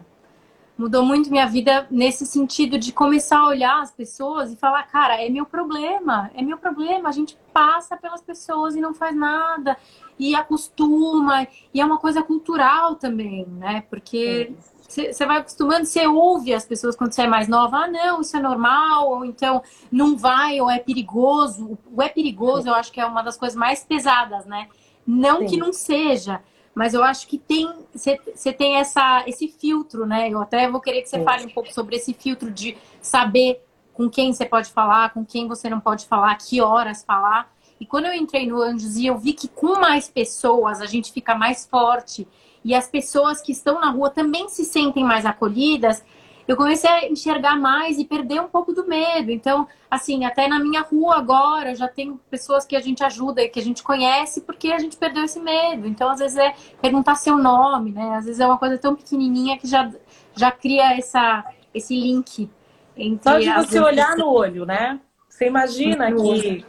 Mudou 0.77 1.03
muito 1.03 1.31
minha 1.31 1.47
vida 1.47 1.87
nesse 1.89 2.27
sentido 2.27 2.77
de 2.77 2.91
começar 2.91 3.39
a 3.39 3.47
olhar 3.47 3.81
as 3.81 3.91
pessoas 3.91 4.51
e 4.51 4.55
falar, 4.55 4.83
cara, 4.83 5.23
é 5.23 5.27
meu 5.27 5.47
problema, 5.47 6.29
é 6.35 6.43
meu 6.43 6.59
problema. 6.59 7.09
A 7.09 7.11
gente 7.11 7.35
passa 7.51 7.97
pelas 7.97 8.21
pessoas 8.21 8.75
e 8.75 8.81
não 8.81 8.93
faz 8.93 9.15
nada 9.15 9.75
e 10.17 10.35
acostuma, 10.35 11.47
e 11.73 11.81
é 11.81 11.85
uma 11.85 11.97
coisa 11.97 12.21
cultural 12.21 12.95
também, 12.95 13.45
né? 13.45 13.83
Porque 13.89 14.53
você 14.87 15.25
vai 15.25 15.37
acostumando, 15.37 15.85
você 15.85 16.05
ouve 16.05 16.53
as 16.53 16.65
pessoas 16.65 16.95
quando 16.95 17.13
você 17.13 17.23
é 17.23 17.27
mais 17.27 17.47
nova, 17.47 17.77
ah, 17.77 17.87
não, 17.87 18.21
isso 18.21 18.37
é 18.37 18.39
normal, 18.39 19.09
ou 19.09 19.25
então 19.25 19.63
não 19.91 20.15
vai, 20.15 20.61
ou 20.61 20.69
é 20.69 20.79
perigoso. 20.79 21.77
O 21.91 22.01
é 22.01 22.09
perigoso, 22.09 22.67
eu 22.67 22.75
acho 22.75 22.91
que 22.91 22.99
é 22.99 23.05
uma 23.05 23.23
das 23.23 23.37
coisas 23.37 23.57
mais 23.57 23.83
pesadas, 23.83 24.45
né? 24.45 24.67
Não 25.05 25.39
Sim. 25.39 25.45
que 25.47 25.57
não 25.57 25.73
seja, 25.73 26.41
mas 26.75 26.93
eu 26.93 27.03
acho 27.03 27.27
que 27.27 27.37
tem 27.37 27.71
você 27.93 28.53
tem 28.53 28.77
essa, 28.77 29.23
esse 29.27 29.47
filtro, 29.47 30.05
né? 30.05 30.29
Eu 30.29 30.41
até 30.41 30.69
vou 30.69 30.81
querer 30.81 31.01
que 31.01 31.09
você 31.09 31.23
fale 31.23 31.45
um 31.45 31.49
pouco 31.49 31.71
sobre 31.71 31.95
esse 31.95 32.13
filtro 32.13 32.49
de 32.51 32.77
saber 33.01 33.63
com 33.93 34.09
quem 34.09 34.33
você 34.33 34.45
pode 34.45 34.71
falar, 34.71 35.13
com 35.13 35.23
quem 35.23 35.47
você 35.47 35.69
não 35.69 35.79
pode 35.79 36.05
falar, 36.05 36.35
que 36.35 36.61
horas 36.61 37.03
falar. 37.03 37.52
E 37.83 37.85
quando 37.85 38.05
eu 38.05 38.13
entrei 38.13 38.47
no 38.47 38.61
Anjos 38.61 38.95
e 38.95 39.07
eu 39.07 39.17
vi 39.17 39.33
que 39.33 39.49
com 39.49 39.77
mais 39.77 40.07
pessoas 40.07 40.79
a 40.79 40.85
gente 40.85 41.11
fica 41.11 41.35
mais 41.35 41.65
forte 41.65 42.25
e 42.63 42.73
as 42.73 42.87
pessoas 42.87 43.41
que 43.41 43.51
estão 43.51 43.81
na 43.81 43.89
rua 43.89 44.09
também 44.09 44.47
se 44.47 44.63
sentem 44.63 45.03
mais 45.03 45.25
acolhidas, 45.25 46.01
eu 46.47 46.55
comecei 46.55 46.89
a 46.89 47.05
enxergar 47.09 47.57
mais 47.57 47.99
e 47.99 48.05
perder 48.05 48.39
um 48.39 48.47
pouco 48.47 48.71
do 48.71 48.87
medo. 48.87 49.31
Então, 49.31 49.67
assim, 49.91 50.23
até 50.23 50.47
na 50.47 50.59
minha 50.59 50.79
rua 50.79 51.17
agora, 51.17 51.75
já 51.75 51.89
tenho 51.89 52.17
pessoas 52.31 52.65
que 52.65 52.77
a 52.77 52.79
gente 52.79 53.03
ajuda 53.03 53.41
e 53.41 53.49
que 53.49 53.59
a 53.59 53.63
gente 53.63 53.83
conhece 53.83 54.39
porque 54.39 54.69
a 54.71 54.79
gente 54.79 54.95
perdeu 54.95 55.25
esse 55.25 55.41
medo. 55.41 55.85
Então, 55.85 56.09
às 56.09 56.19
vezes 56.19 56.37
é 56.37 56.55
perguntar 56.81 57.15
seu 57.15 57.37
nome, 57.37 57.91
né? 57.91 58.15
Às 58.15 58.23
vezes 58.23 58.39
é 58.39 58.47
uma 58.47 58.57
coisa 58.57 58.77
tão 58.77 58.95
pequenininha 58.95 59.57
que 59.57 59.67
já, 59.67 59.91
já 60.33 60.51
cria 60.53 60.97
essa, 60.97 61.43
esse 61.73 61.99
link. 61.99 62.49
Entre 62.95 63.29
Só 63.29 63.39
de 63.39 63.67
você 63.67 63.77
olhar 63.81 64.15
no 64.15 64.29
olho, 64.29 64.65
né? 64.65 65.01
Você 65.27 65.47
imagina 65.47 66.09
que 66.13 66.63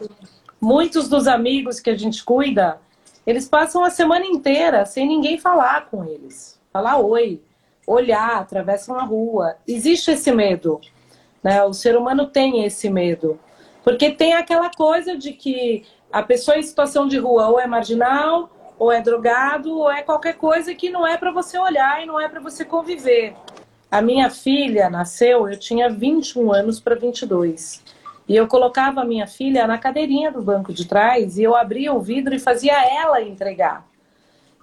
muitos 0.65 1.09
dos 1.09 1.29
amigos 1.29 1.79
que 1.79 1.91
a 1.91 1.97
gente 1.97 2.25
cuida, 2.25 2.81
eles 3.27 3.47
passam 3.47 3.85
a 3.85 3.91
semana 3.91 4.25
inteira 4.25 4.87
sem 4.87 5.07
ninguém 5.07 5.39
falar 5.39 5.91
com 5.91 6.05
eles. 6.05 6.59
Falar 6.73 6.99
oi, 6.99 7.41
olhar, 7.87 8.39
atravessam 8.39 8.99
a 8.99 9.05
rua. 9.05 9.57
Existe 9.69 10.11
esse 10.11 10.33
medo. 10.33 10.81
Né? 11.43 11.63
O 11.63 11.75
ser 11.75 11.97
humano 11.97 12.27
tem 12.27 12.65
esse 12.65 12.89
medo. 12.89 13.39
Porque 13.85 14.11
tem 14.11 14.33
aquela 14.33 14.71
coisa 14.71 15.17
de 15.17 15.33
que 15.33 15.85
a 16.11 16.23
pessoa 16.23 16.59
em 16.59 16.63
situação 16.63 17.07
de 17.07 17.19
rua 17.19 17.49
ou 17.49 17.61
é 17.61 17.67
marginal, 17.67 18.51
ou 18.79 18.91
é 18.91 19.03
drogado, 19.03 19.79
ou 19.79 19.91
é 19.91 20.03
qualquer 20.03 20.35
coisa 20.35 20.75
que 20.75 20.89
não 20.89 21.07
é 21.07 21.19
para 21.19 21.31
você 21.31 21.59
olhar 21.59 22.03
e 22.03 22.07
não 22.07 22.19
é 22.19 22.29
para 22.29 22.41
você 22.41 22.65
conviver. 22.65 23.37
A 23.91 24.01
minha 24.01 24.31
filha 24.31 24.89
nasceu, 24.89 25.49
eu 25.49 25.59
tinha 25.59 25.91
21 25.91 26.53
anos 26.53 26.81
para 26.81 26.95
22. 26.95 27.83
E 28.29 28.35
eu 28.35 28.47
colocava 28.47 29.03
a 29.03 29.05
minha 29.05 29.27
filha 29.27 29.67
na 29.67 29.79
cadeirinha 29.79 30.33
do 30.33 30.43
banco 30.43 30.73
de 30.73 30.87
trás 30.87 31.37
e 31.37 31.43
eu 31.43 31.55
abria 31.55 31.93
o 31.93 32.01
vidro 32.01 32.35
e 32.35 32.39
fazia 32.39 32.73
ela 32.73 33.21
entregar. 33.21 33.87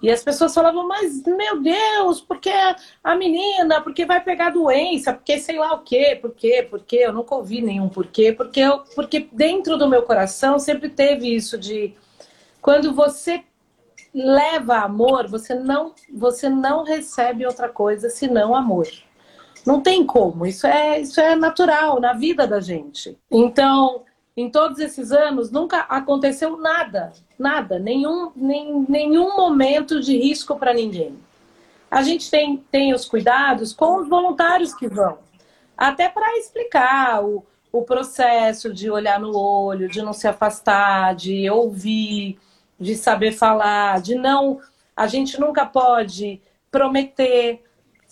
E 0.02 0.10
as 0.10 0.24
pessoas 0.24 0.52
falavam, 0.52 0.86
mas 0.88 1.22
meu 1.22 1.62
Deus, 1.62 2.20
porque 2.20 2.50
a 3.04 3.14
menina, 3.14 3.80
porque 3.80 4.04
vai 4.04 4.20
pegar 4.20 4.50
doença, 4.50 5.12
porque 5.12 5.38
sei 5.38 5.58
lá 5.58 5.74
o 5.74 5.78
quê, 5.78 6.18
por 6.20 6.32
quê, 6.32 6.66
por 6.68 6.80
quê? 6.80 7.02
Eu 7.04 7.12
nunca 7.12 7.36
ouvi 7.36 7.62
nenhum 7.62 7.88
porquê, 7.88 8.32
porque, 8.32 8.58
eu, 8.58 8.78
porque 8.96 9.28
dentro 9.30 9.78
do 9.78 9.88
meu 9.88 10.02
coração 10.02 10.58
sempre 10.58 10.88
teve 10.88 11.32
isso 11.32 11.56
de 11.56 11.94
quando 12.60 12.92
você 12.92 13.44
leva 14.12 14.78
amor, 14.78 15.28
você 15.28 15.54
não, 15.54 15.94
você 16.12 16.48
não 16.48 16.82
recebe 16.82 17.46
outra 17.46 17.68
coisa 17.68 18.10
senão 18.10 18.56
amor. 18.56 18.88
Não 19.64 19.80
tem 19.80 20.04
como, 20.04 20.44
isso 20.44 20.66
é, 20.66 21.00
isso 21.00 21.20
é 21.20 21.36
natural 21.36 22.00
na 22.00 22.12
vida 22.12 22.46
da 22.46 22.60
gente. 22.60 23.16
Então, 23.30 24.02
em 24.36 24.50
todos 24.50 24.78
esses 24.78 25.12
anos, 25.12 25.50
nunca 25.50 25.80
aconteceu 25.80 26.56
nada, 26.56 27.12
nada, 27.38 27.78
nenhum, 27.78 28.32
nem, 28.34 28.84
nenhum 28.88 29.36
momento 29.36 30.00
de 30.00 30.16
risco 30.16 30.56
para 30.56 30.74
ninguém. 30.74 31.16
A 31.90 32.02
gente 32.02 32.30
tem, 32.30 32.56
tem 32.70 32.94
os 32.94 33.04
cuidados 33.04 33.72
com 33.72 33.98
os 33.98 34.08
voluntários 34.08 34.74
que 34.74 34.88
vão, 34.88 35.18
até 35.76 36.08
para 36.08 36.38
explicar 36.38 37.22
o, 37.22 37.44
o 37.70 37.82
processo 37.82 38.72
de 38.72 38.90
olhar 38.90 39.20
no 39.20 39.36
olho, 39.36 39.88
de 39.88 40.02
não 40.02 40.12
se 40.12 40.26
afastar, 40.26 41.14
de 41.14 41.48
ouvir, 41.50 42.38
de 42.80 42.96
saber 42.96 43.32
falar, 43.32 44.00
de 44.00 44.14
não. 44.14 44.60
A 44.96 45.06
gente 45.06 45.38
nunca 45.38 45.66
pode 45.66 46.40
prometer 46.70 47.62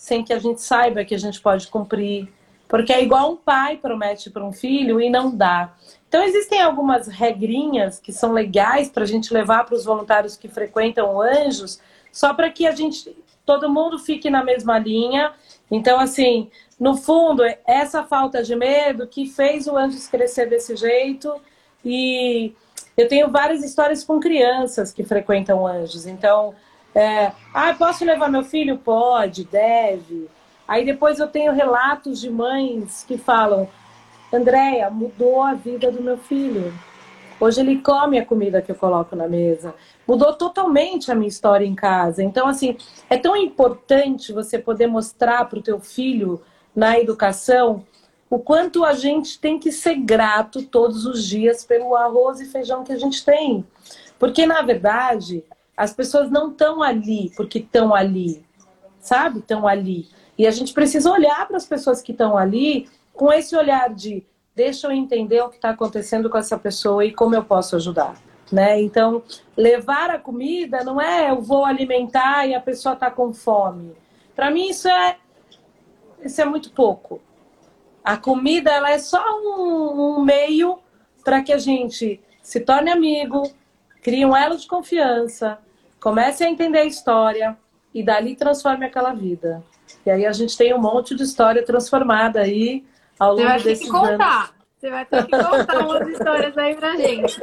sem 0.01 0.23
que 0.23 0.33
a 0.33 0.39
gente 0.39 0.59
saiba 0.61 1.05
que 1.05 1.13
a 1.13 1.17
gente 1.19 1.39
pode 1.39 1.67
cumprir. 1.67 2.27
Porque 2.67 2.91
é 2.91 3.03
igual 3.03 3.33
um 3.33 3.35
pai 3.35 3.77
promete 3.77 4.31
para 4.31 4.43
um 4.43 4.51
filho 4.51 4.99
e 4.99 5.11
não 5.11 5.29
dá. 5.29 5.75
Então, 6.07 6.23
existem 6.23 6.59
algumas 6.59 7.07
regrinhas 7.07 7.99
que 7.99 8.11
são 8.11 8.31
legais 8.31 8.89
para 8.89 9.03
a 9.03 9.05
gente 9.05 9.31
levar 9.31 9.63
para 9.63 9.75
os 9.75 9.85
voluntários 9.85 10.35
que 10.35 10.47
frequentam 10.47 11.21
anjos, 11.21 11.79
só 12.11 12.33
para 12.33 12.49
que 12.49 12.65
a 12.65 12.71
gente, 12.71 13.15
todo 13.45 13.69
mundo 13.69 13.99
fique 13.99 14.27
na 14.27 14.43
mesma 14.43 14.79
linha. 14.79 15.33
Então, 15.69 15.99
assim, 15.99 16.49
no 16.79 16.97
fundo, 16.97 17.43
essa 17.67 18.03
falta 18.03 18.41
de 18.41 18.55
medo 18.55 19.05
que 19.05 19.27
fez 19.27 19.67
o 19.67 19.77
Anjos 19.77 20.07
crescer 20.07 20.49
desse 20.49 20.75
jeito. 20.75 21.31
E 21.85 22.55
eu 22.97 23.07
tenho 23.07 23.29
várias 23.29 23.63
histórias 23.63 24.03
com 24.03 24.19
crianças 24.19 24.91
que 24.91 25.03
frequentam 25.03 25.67
anjos. 25.67 26.07
Então, 26.07 26.55
é, 26.93 27.31
ah, 27.53 27.73
posso 27.73 28.03
levar 28.03 28.29
meu 28.29 28.43
filho? 28.43 28.77
Pode, 28.77 29.45
deve. 29.45 30.29
Aí 30.67 30.85
depois 30.85 31.19
eu 31.19 31.27
tenho 31.27 31.53
relatos 31.53 32.19
de 32.19 32.29
mães 32.29 33.03
que 33.07 33.17
falam: 33.17 33.67
Andréia, 34.31 34.89
mudou 34.89 35.41
a 35.41 35.53
vida 35.53 35.91
do 35.91 36.01
meu 36.01 36.17
filho. 36.17 36.73
Hoje 37.39 37.59
ele 37.59 37.79
come 37.79 38.19
a 38.19 38.25
comida 38.25 38.61
que 38.61 38.71
eu 38.71 38.75
coloco 38.75 39.15
na 39.15 39.27
mesa. 39.27 39.73
Mudou 40.07 40.31
totalmente 40.33 41.11
a 41.11 41.15
minha 41.15 41.27
história 41.27 41.65
em 41.65 41.73
casa. 41.73 42.21
Então, 42.23 42.47
assim, 42.47 42.77
é 43.09 43.17
tão 43.17 43.35
importante 43.35 44.31
você 44.31 44.59
poder 44.59 44.85
mostrar 44.85 45.45
para 45.45 45.57
o 45.57 45.63
teu 45.63 45.79
filho 45.79 46.41
na 46.75 46.99
educação 46.99 47.83
o 48.29 48.37
quanto 48.37 48.85
a 48.85 48.93
gente 48.93 49.39
tem 49.39 49.59
que 49.59 49.71
ser 49.71 49.95
grato 49.95 50.63
todos 50.63 51.05
os 51.05 51.25
dias 51.25 51.65
pelo 51.65 51.95
arroz 51.95 52.39
e 52.39 52.45
feijão 52.45 52.83
que 52.83 52.93
a 52.93 52.97
gente 52.97 53.25
tem. 53.25 53.65
Porque, 54.19 54.45
na 54.45 54.61
verdade, 54.61 55.43
as 55.81 55.91
pessoas 55.91 56.29
não 56.29 56.51
estão 56.51 56.83
ali 56.83 57.31
porque 57.35 57.57
estão 57.57 57.95
ali, 57.95 58.45
sabe? 58.99 59.39
Estão 59.39 59.67
ali. 59.67 60.07
E 60.37 60.45
a 60.45 60.51
gente 60.51 60.73
precisa 60.73 61.11
olhar 61.11 61.47
para 61.47 61.57
as 61.57 61.65
pessoas 61.65 62.03
que 62.03 62.11
estão 62.11 62.37
ali 62.37 62.87
com 63.11 63.33
esse 63.33 63.55
olhar 63.55 63.91
de 63.91 64.23
deixa 64.55 64.85
eu 64.85 64.91
entender 64.91 65.41
o 65.41 65.49
que 65.49 65.55
está 65.55 65.71
acontecendo 65.71 66.29
com 66.29 66.37
essa 66.37 66.55
pessoa 66.55 67.03
e 67.03 67.11
como 67.11 67.33
eu 67.33 67.43
posso 67.43 67.75
ajudar. 67.77 68.13
Né? 68.51 68.79
Então, 68.79 69.23
levar 69.57 70.11
a 70.11 70.19
comida 70.19 70.83
não 70.83 71.01
é 71.01 71.31
eu 71.31 71.41
vou 71.41 71.65
alimentar 71.65 72.45
e 72.45 72.53
a 72.53 72.61
pessoa 72.61 72.93
está 72.93 73.09
com 73.09 73.33
fome. 73.33 73.95
Para 74.35 74.51
mim, 74.51 74.69
isso 74.69 74.87
é, 74.87 75.17
isso 76.23 76.39
é 76.39 76.45
muito 76.45 76.69
pouco. 76.73 77.19
A 78.03 78.17
comida 78.17 78.69
ela 78.69 78.91
é 78.91 78.99
só 78.99 79.23
um, 79.41 80.19
um 80.19 80.23
meio 80.23 80.77
para 81.23 81.41
que 81.41 81.51
a 81.51 81.57
gente 81.57 82.21
se 82.43 82.59
torne 82.59 82.91
amigo, 82.91 83.51
crie 84.01 84.25
um 84.25 84.35
elo 84.35 84.57
de 84.57 84.67
confiança, 84.67 85.59
comece 86.01 86.43
a 86.43 86.49
entender 86.49 86.79
a 86.79 86.85
história 86.85 87.57
e 87.93 88.03
dali 88.03 88.35
transforme 88.35 88.85
aquela 88.85 89.13
vida. 89.13 89.63
E 90.05 90.09
aí 90.09 90.25
a 90.25 90.31
gente 90.31 90.57
tem 90.57 90.73
um 90.73 90.81
monte 90.81 91.15
de 91.15 91.23
história 91.23 91.63
transformada 91.63 92.41
aí 92.41 92.83
ao 93.19 93.35
longo 93.35 93.47
vai 93.47 93.61
ter 93.61 93.77
que 93.77 93.87
contar. 93.87 94.53
Você 94.81 94.89
vai 94.89 95.05
ter 95.05 95.27
que 95.27 95.31
contar 95.31 95.85
umas 95.85 96.07
histórias 96.07 96.57
aí 96.57 96.75
pra 96.75 96.95
gente. 96.95 97.39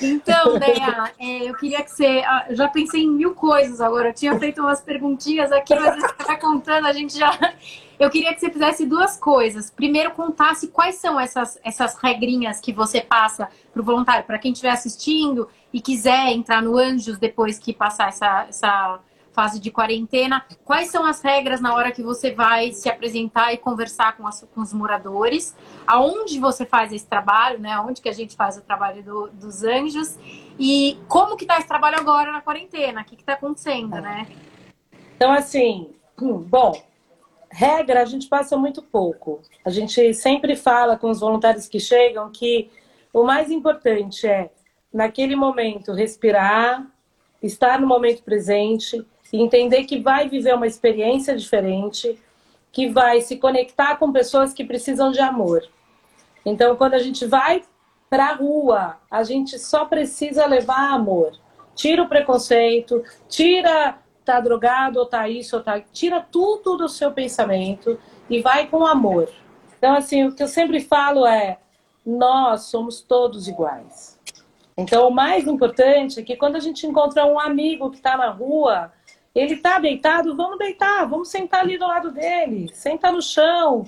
Então, 0.00 0.56
Deia, 0.56 1.10
é, 1.18 1.50
eu 1.50 1.54
queria 1.56 1.82
que 1.82 1.90
você. 1.90 2.22
Ah, 2.24 2.46
já 2.50 2.68
pensei 2.68 3.02
em 3.02 3.10
mil 3.10 3.34
coisas 3.34 3.80
agora. 3.80 4.10
Eu 4.10 4.14
tinha 4.14 4.38
feito 4.38 4.60
umas 4.60 4.80
perguntinhas 4.80 5.50
aqui, 5.50 5.74
mas 5.74 5.96
você 5.96 6.06
está 6.06 6.36
contando, 6.36 6.86
a 6.86 6.92
gente 6.92 7.18
já. 7.18 7.36
Eu 7.98 8.10
queria 8.10 8.34
que 8.34 8.40
você 8.40 8.50
fizesse 8.50 8.84
duas 8.84 9.16
coisas. 9.18 9.70
Primeiro, 9.70 10.10
contasse 10.10 10.68
quais 10.68 10.96
são 10.96 11.18
essas, 11.18 11.58
essas 11.64 11.96
regrinhas 11.96 12.60
que 12.60 12.70
você 12.70 13.00
passa 13.00 13.48
para 13.72 13.80
o 13.80 13.84
voluntário, 13.84 14.22
para 14.24 14.38
quem 14.38 14.52
estiver 14.52 14.70
assistindo 14.70 15.48
e 15.72 15.80
quiser 15.80 16.28
entrar 16.28 16.62
no 16.62 16.76
Anjos 16.76 17.16
depois 17.16 17.58
que 17.58 17.72
passar 17.72 18.10
essa, 18.10 18.46
essa 18.50 19.00
fase 19.36 19.60
de 19.60 19.70
quarentena. 19.70 20.42
Quais 20.64 20.88
são 20.88 21.04
as 21.04 21.20
regras 21.20 21.60
na 21.60 21.74
hora 21.74 21.92
que 21.92 22.02
você 22.02 22.32
vai 22.32 22.72
se 22.72 22.88
apresentar 22.88 23.52
e 23.52 23.58
conversar 23.58 24.16
com, 24.16 24.26
as, 24.26 24.48
com 24.54 24.62
os 24.62 24.72
moradores? 24.72 25.54
Aonde 25.86 26.40
você 26.40 26.64
faz 26.64 26.90
esse 26.90 27.06
trabalho, 27.06 27.60
né? 27.60 27.78
Onde 27.78 28.00
que 28.00 28.08
a 28.08 28.14
gente 28.14 28.34
faz 28.34 28.56
o 28.56 28.62
trabalho 28.62 29.02
do, 29.04 29.28
dos 29.28 29.62
anjos? 29.62 30.18
E 30.58 30.98
como 31.06 31.36
que 31.36 31.44
está 31.44 31.58
esse 31.58 31.68
trabalho 31.68 31.98
agora 31.98 32.32
na 32.32 32.40
quarentena? 32.40 33.02
O 33.02 33.04
que 33.04 33.14
está 33.14 33.34
acontecendo, 33.34 34.00
né? 34.00 34.26
Então, 35.14 35.30
assim, 35.30 35.94
hum, 36.20 36.38
bom, 36.38 36.82
regra 37.50 38.00
a 38.00 38.06
gente 38.06 38.28
passa 38.28 38.56
muito 38.56 38.80
pouco. 38.80 39.42
A 39.64 39.70
gente 39.70 40.14
sempre 40.14 40.56
fala 40.56 40.96
com 40.96 41.10
os 41.10 41.20
voluntários 41.20 41.68
que 41.68 41.78
chegam 41.78 42.30
que 42.30 42.70
o 43.12 43.22
mais 43.22 43.50
importante 43.50 44.26
é, 44.26 44.50
naquele 44.92 45.36
momento, 45.36 45.92
respirar, 45.92 46.86
estar 47.42 47.80
no 47.80 47.86
momento 47.86 48.22
presente, 48.22 49.06
entender 49.32 49.84
que 49.84 49.98
vai 49.98 50.28
viver 50.28 50.54
uma 50.54 50.66
experiência 50.66 51.36
diferente, 51.36 52.18
que 52.72 52.88
vai 52.88 53.20
se 53.20 53.36
conectar 53.36 53.96
com 53.96 54.12
pessoas 54.12 54.52
que 54.52 54.64
precisam 54.64 55.10
de 55.10 55.20
amor. 55.20 55.62
Então, 56.44 56.76
quando 56.76 56.94
a 56.94 56.98
gente 56.98 57.24
vai 57.24 57.62
para 58.08 58.26
a 58.26 58.34
rua, 58.34 58.96
a 59.10 59.22
gente 59.22 59.58
só 59.58 59.84
precisa 59.84 60.46
levar 60.46 60.92
amor. 60.92 61.32
Tira 61.74 62.02
o 62.02 62.08
preconceito, 62.08 63.02
tira 63.28 63.98
tá 64.26 64.40
drogado 64.40 64.98
ou 64.98 65.06
tá 65.06 65.28
isso 65.28 65.56
ou 65.56 65.62
tá, 65.62 65.80
tira 65.80 66.20
tudo 66.20 66.76
do 66.76 66.88
seu 66.88 67.12
pensamento 67.12 67.98
e 68.28 68.42
vai 68.42 68.66
com 68.66 68.84
amor. 68.84 69.30
Então, 69.78 69.94
assim, 69.94 70.24
o 70.24 70.34
que 70.34 70.42
eu 70.42 70.48
sempre 70.48 70.80
falo 70.80 71.24
é: 71.24 71.58
nós 72.04 72.62
somos 72.62 73.00
todos 73.00 73.46
iguais. 73.46 74.18
Então, 74.76 75.08
o 75.08 75.10
mais 75.10 75.46
importante 75.46 76.20
é 76.20 76.22
que 76.22 76.36
quando 76.36 76.56
a 76.56 76.60
gente 76.60 76.86
encontra 76.86 77.24
um 77.24 77.38
amigo 77.38 77.90
que 77.90 77.96
está 77.96 78.16
na 78.16 78.30
rua, 78.30 78.92
ele 79.38 79.54
está 79.54 79.78
deitado, 79.78 80.36
vamos 80.36 80.58
deitar, 80.58 81.06
vamos 81.06 81.28
sentar 81.28 81.60
ali 81.60 81.78
do 81.78 81.86
lado 81.86 82.10
dele, 82.10 82.70
senta 82.72 83.12
no 83.12 83.20
chão, 83.20 83.84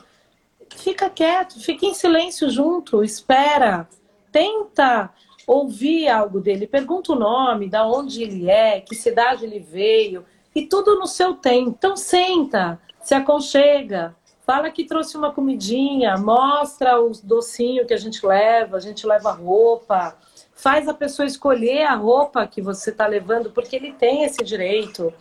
fica 0.76 1.08
quieto, 1.08 1.60
fica 1.60 1.86
em 1.86 1.94
silêncio 1.94 2.50
junto, 2.50 3.02
espera, 3.02 3.88
tenta 4.30 5.10
ouvir 5.46 6.08
algo 6.08 6.40
dele, 6.40 6.66
pergunta 6.66 7.12
o 7.12 7.18
nome, 7.18 7.68
da 7.68 7.86
onde 7.86 8.22
ele 8.22 8.50
é, 8.50 8.80
que 8.80 8.94
cidade 8.94 9.44
ele 9.44 9.60
veio, 9.60 10.24
e 10.54 10.66
tudo 10.66 10.98
no 10.98 11.06
seu 11.06 11.34
tempo. 11.34 11.70
Então 11.70 11.96
senta, 11.96 12.78
se 13.00 13.14
aconchega, 13.14 14.14
Fala 14.48 14.70
que 14.70 14.86
trouxe 14.86 15.14
uma 15.14 15.30
comidinha, 15.30 16.16
mostra 16.16 16.98
o 16.98 17.12
docinho 17.22 17.86
que 17.86 17.92
a 17.92 17.98
gente 17.98 18.24
leva, 18.24 18.78
a 18.78 18.80
gente 18.80 19.06
leva 19.06 19.30
roupa, 19.30 20.16
faz 20.58 20.88
a 20.88 20.94
pessoa 20.94 21.26
escolher 21.26 21.84
a 21.84 21.94
roupa 21.94 22.46
que 22.46 22.60
você 22.60 22.90
está 22.90 23.06
levando, 23.06 23.50
porque 23.50 23.74
ele 23.74 23.92
tem 23.92 24.24
esse 24.24 24.44
direito. 24.44 25.12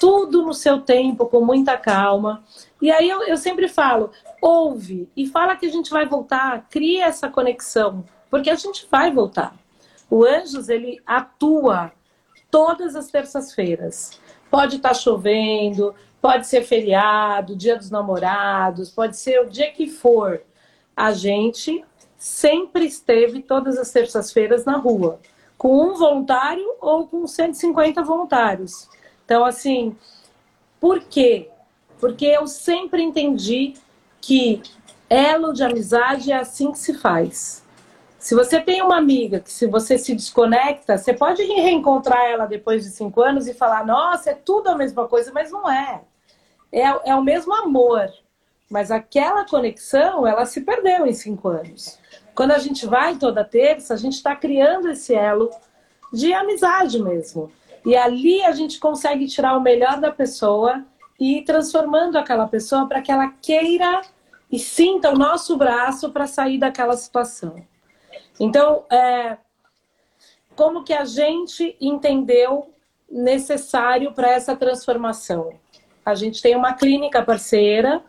Tudo 0.00 0.42
no 0.42 0.52
seu 0.52 0.80
tempo, 0.80 1.26
com 1.26 1.44
muita 1.44 1.76
calma. 1.76 2.42
E 2.80 2.90
aí 2.90 3.08
eu, 3.08 3.22
eu 3.22 3.36
sempre 3.36 3.68
falo, 3.68 4.10
ouve 4.40 5.08
e 5.16 5.26
fala 5.28 5.54
que 5.54 5.66
a 5.66 5.70
gente 5.70 5.90
vai 5.90 6.06
voltar, 6.06 6.66
cria 6.68 7.04
essa 7.04 7.28
conexão, 7.28 8.04
porque 8.28 8.50
a 8.50 8.56
gente 8.56 8.86
vai 8.90 9.12
voltar. 9.12 9.54
O 10.10 10.24
Anjos, 10.24 10.68
ele 10.68 11.00
atua 11.06 11.92
todas 12.50 12.96
as 12.96 13.08
terças-feiras. 13.08 14.20
Pode 14.50 14.76
estar 14.76 14.90
tá 14.90 14.94
chovendo, 14.94 15.94
Pode 16.22 16.46
ser 16.46 16.62
feriado, 16.62 17.56
dia 17.56 17.76
dos 17.76 17.90
namorados, 17.90 18.88
pode 18.88 19.16
ser 19.16 19.40
o 19.40 19.50
dia 19.50 19.72
que 19.72 19.88
for. 19.88 20.40
A 20.96 21.12
gente 21.12 21.84
sempre 22.22 22.84
esteve 22.84 23.42
todas 23.42 23.78
as 23.78 23.90
terças-feiras 23.90 24.64
na 24.64 24.76
rua, 24.76 25.18
com 25.58 25.76
um 25.86 25.94
voluntário 25.94 26.64
ou 26.80 27.06
com 27.06 27.26
150 27.26 28.02
voluntários. 28.02 28.88
Então, 29.24 29.44
assim, 29.44 29.96
por 30.80 31.00
quê? 31.00 31.48
Porque 31.98 32.26
eu 32.26 32.46
sempre 32.46 33.02
entendi 33.02 33.74
que 34.20 34.62
elo 35.08 35.52
de 35.52 35.64
amizade 35.64 36.30
é 36.30 36.36
assim 36.36 36.70
que 36.70 36.78
se 36.78 36.94
faz. 36.94 37.64
Se 38.18 38.34
você 38.34 38.60
tem 38.60 38.82
uma 38.82 38.96
amiga 38.96 39.40
que 39.40 39.50
se 39.50 39.66
você 39.66 39.98
se 39.98 40.14
desconecta, 40.14 40.96
você 40.96 41.12
pode 41.12 41.42
reencontrar 41.42 42.24
ela 42.24 42.46
depois 42.46 42.84
de 42.84 42.90
cinco 42.90 43.20
anos 43.20 43.48
e 43.48 43.54
falar, 43.54 43.84
nossa, 43.84 44.30
é 44.30 44.34
tudo 44.34 44.68
a 44.68 44.76
mesma 44.76 45.08
coisa, 45.08 45.32
mas 45.32 45.50
não 45.50 45.68
é 45.68 46.02
é, 46.72 47.10
é 47.10 47.14
o 47.14 47.22
mesmo 47.22 47.52
amor, 47.52 48.10
mas 48.70 48.90
aquela 48.90 49.44
conexão, 49.44 50.26
ela 50.26 50.46
se 50.46 50.62
perdeu 50.62 51.06
em 51.06 51.12
cinco 51.12 51.48
anos. 51.48 51.98
Quando 52.34 52.52
a 52.52 52.58
gente 52.58 52.86
vai 52.86 53.16
toda 53.16 53.44
terça, 53.44 53.94
a 53.94 53.96
gente 53.96 54.14
está 54.14 54.34
criando 54.34 54.90
esse 54.90 55.14
elo 55.14 55.50
de 56.12 56.32
amizade 56.32 57.02
mesmo. 57.02 57.50
E 57.84 57.96
ali 57.96 58.42
a 58.42 58.52
gente 58.52 58.78
consegue 58.78 59.26
tirar 59.26 59.56
o 59.56 59.60
melhor 59.60 60.00
da 60.00 60.10
pessoa 60.10 60.84
e 61.18 61.38
ir 61.38 61.44
transformando 61.44 62.16
aquela 62.16 62.46
pessoa 62.46 62.86
para 62.86 63.02
que 63.02 63.10
ela 63.10 63.28
queira 63.40 64.02
e 64.50 64.58
sinta 64.58 65.10
o 65.10 65.18
nosso 65.18 65.56
braço 65.56 66.10
para 66.10 66.26
sair 66.26 66.58
daquela 66.58 66.96
situação. 66.96 67.56
Então, 68.38 68.84
é, 68.90 69.36
como 70.54 70.84
que 70.84 70.92
a 70.92 71.04
gente 71.04 71.76
entendeu 71.80 72.70
necessário 73.10 74.12
para 74.12 74.30
essa 74.30 74.54
transformação? 74.54 75.50
A 76.04 76.14
gente 76.14 76.42
tem 76.42 76.56
uma 76.56 76.74
clínica 76.74 77.22
parceira, 77.22 78.02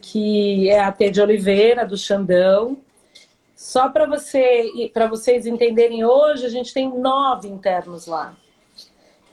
que 0.00 0.68
é 0.68 0.80
a 0.80 0.92
T 0.92 1.10
de 1.10 1.20
Oliveira, 1.20 1.86
do 1.86 1.96
Xandão. 1.96 2.78
Só 3.64 3.88
para 3.88 4.04
você, 4.04 4.90
para 4.92 5.06
vocês 5.06 5.46
entenderem, 5.46 6.04
hoje 6.04 6.44
a 6.44 6.50
gente 6.50 6.74
tem 6.74 6.86
nove 6.86 7.48
internos 7.48 8.06
lá. 8.06 8.36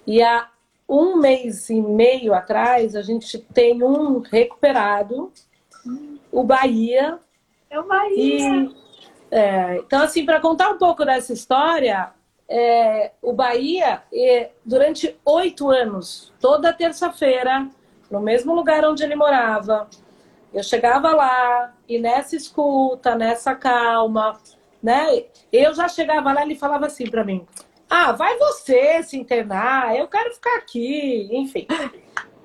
E 0.07 0.23
há 0.23 0.47
um 0.87 1.17
mês 1.17 1.69
e 1.69 1.81
meio 1.81 2.33
atrás, 2.33 2.95
a 2.95 3.01
gente 3.01 3.37
tem 3.37 3.83
um 3.83 4.19
recuperado, 4.19 5.33
o 6.31 6.45
Bahia. 6.45 7.19
É 7.69 7.77
o 7.77 7.85
Bahia. 7.85 8.69
E, 8.69 8.75
é, 9.29 9.75
então, 9.79 10.01
assim, 10.01 10.25
para 10.25 10.39
contar 10.39 10.69
um 10.69 10.77
pouco 10.77 11.03
dessa 11.03 11.33
história, 11.33 12.13
é, 12.47 13.11
o 13.21 13.33
Bahia, 13.33 14.01
é, 14.13 14.51
durante 14.63 15.13
oito 15.25 15.69
anos, 15.69 16.31
toda 16.39 16.71
terça-feira, 16.71 17.67
no 18.09 18.21
mesmo 18.21 18.55
lugar 18.55 18.85
onde 18.85 19.03
ele 19.03 19.13
morava. 19.13 19.89
Eu 20.53 20.63
chegava 20.63 21.13
lá 21.13 21.73
e 21.87 21.97
nessa 21.97 22.35
escuta, 22.35 23.15
nessa 23.15 23.55
calma, 23.55 24.37
né? 24.83 25.25
Eu 25.51 25.73
já 25.73 25.87
chegava 25.87 26.33
lá 26.33 26.41
e 26.41 26.45
ele 26.45 26.55
falava 26.55 26.87
assim 26.87 27.09
para 27.09 27.23
mim: 27.23 27.47
"Ah, 27.89 28.11
vai 28.11 28.37
você 28.37 29.01
se 29.03 29.17
internar, 29.17 29.95
eu 29.95 30.07
quero 30.07 30.33
ficar 30.33 30.57
aqui", 30.57 31.29
enfim. 31.31 31.67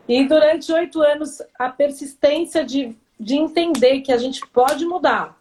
E 0.08 0.24
durante 0.24 0.72
oito 0.72 1.02
anos 1.02 1.42
a 1.58 1.68
persistência 1.68 2.64
de, 2.64 2.96
de 3.18 3.34
entender 3.34 4.02
que 4.02 4.12
a 4.12 4.18
gente 4.18 4.46
pode 4.46 4.84
mudar 4.86 5.36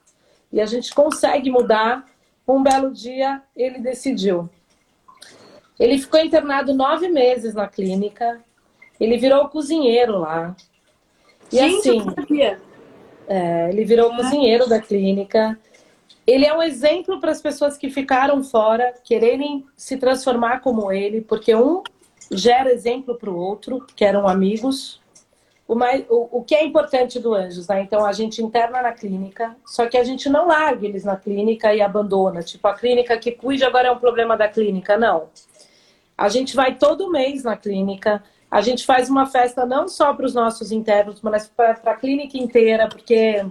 e 0.51 0.59
a 0.59 0.65
gente 0.65 0.93
consegue 0.93 1.51
mudar. 1.51 2.05
Um 2.47 2.61
belo 2.61 2.91
dia 2.91 3.41
ele 3.55 3.79
decidiu. 3.79 4.49
Ele 5.79 5.97
ficou 5.97 6.19
internado 6.19 6.73
nove 6.73 7.09
meses 7.09 7.53
na 7.53 7.67
clínica. 7.67 8.39
Ele 8.99 9.17
virou 9.17 9.49
cozinheiro 9.49 10.19
lá. 10.19 10.55
E 11.51 11.57
Gente, 11.57 11.89
assim, 11.89 12.57
é, 13.27 13.69
ele 13.69 13.83
virou 13.85 14.11
ah. 14.11 14.15
cozinheiro 14.15 14.67
da 14.67 14.79
clínica. 14.79 15.57
Ele 16.25 16.45
é 16.45 16.55
um 16.55 16.61
exemplo 16.61 17.19
para 17.19 17.31
as 17.31 17.41
pessoas 17.41 17.77
que 17.77 17.89
ficaram 17.89 18.43
fora, 18.43 18.93
quererem 19.03 19.65
se 19.77 19.97
transformar 19.97 20.59
como 20.59 20.91
ele, 20.91 21.21
porque 21.21 21.53
um 21.55 21.83
gera 22.31 22.71
exemplo 22.71 23.15
para 23.15 23.29
o 23.29 23.37
outro, 23.37 23.85
que 23.95 24.03
eram 24.03 24.27
amigos. 24.27 24.99
O, 25.67 25.75
mais, 25.75 26.03
o, 26.09 26.39
o 26.39 26.43
que 26.43 26.53
é 26.55 26.63
importante 26.63 27.19
do 27.19 27.33
Anjos, 27.33 27.67
né? 27.67 27.81
Então 27.81 28.05
a 28.05 28.11
gente 28.11 28.41
interna 28.41 28.81
na 28.81 28.91
clínica, 28.91 29.55
só 29.65 29.87
que 29.87 29.97
a 29.97 30.03
gente 30.03 30.29
não 30.29 30.47
larga 30.47 30.85
eles 30.85 31.03
na 31.03 31.15
clínica 31.15 31.73
e 31.73 31.81
abandona. 31.81 32.41
Tipo, 32.41 32.67
a 32.67 32.73
clínica 32.73 33.17
que 33.17 33.31
cuide 33.31 33.63
agora 33.63 33.87
é 33.87 33.91
um 33.91 33.97
problema 33.97 34.37
da 34.37 34.47
clínica. 34.47 34.97
Não. 34.97 35.29
A 36.17 36.29
gente 36.29 36.55
vai 36.55 36.75
todo 36.75 37.11
mês 37.11 37.43
na 37.43 37.57
clínica, 37.57 38.23
a 38.55 38.61
gente 38.61 38.85
faz 38.85 39.09
uma 39.09 39.25
festa 39.25 39.65
não 39.65 39.85
só 39.85 40.13
para 40.13 40.25
os 40.25 40.33
nossos 40.33 40.71
internos, 40.71 41.19
mas 41.19 41.45
para 41.45 41.77
a 41.83 41.93
clínica 41.93 42.37
inteira, 42.37 42.87
porque 42.87 43.45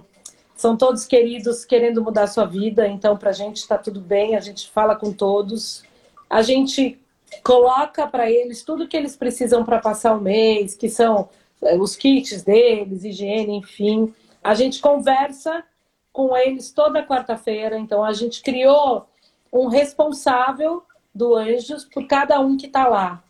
são 0.55 0.75
todos 0.75 1.05
queridos 1.05 1.63
querendo 1.63 2.03
mudar 2.03 2.25
sua 2.25 2.45
vida, 2.45 2.87
então 2.87 3.15
para 3.15 3.29
a 3.29 3.33
gente 3.33 3.57
está 3.57 3.77
tudo 3.77 4.01
bem, 4.01 4.35
a 4.35 4.39
gente 4.39 4.67
fala 4.71 4.95
com 4.95 5.13
todos. 5.13 5.83
A 6.27 6.41
gente 6.41 6.99
coloca 7.43 8.07
para 8.07 8.31
eles 8.31 8.63
tudo 8.63 8.87
que 8.87 8.97
eles 8.97 9.15
precisam 9.15 9.63
para 9.63 9.77
passar 9.77 10.17
o 10.17 10.21
mês, 10.21 10.73
que 10.73 10.89
são 10.89 11.29
é, 11.61 11.77
os 11.77 11.95
kits 11.95 12.41
deles, 12.41 13.03
higiene, 13.03 13.57
enfim. 13.57 14.11
A 14.43 14.55
gente 14.55 14.81
conversa 14.81 15.63
com 16.11 16.35
eles 16.35 16.71
toda 16.71 17.05
quarta-feira, 17.05 17.77
então 17.77 18.03
a 18.03 18.11
gente 18.11 18.41
criou 18.41 19.05
um 19.53 19.67
responsável 19.67 20.81
do 21.13 21.35
Anjos 21.35 21.85
por 21.85 22.07
cada 22.07 22.39
um 22.39 22.57
que 22.57 22.65
está 22.65 22.87
lá. 22.87 23.21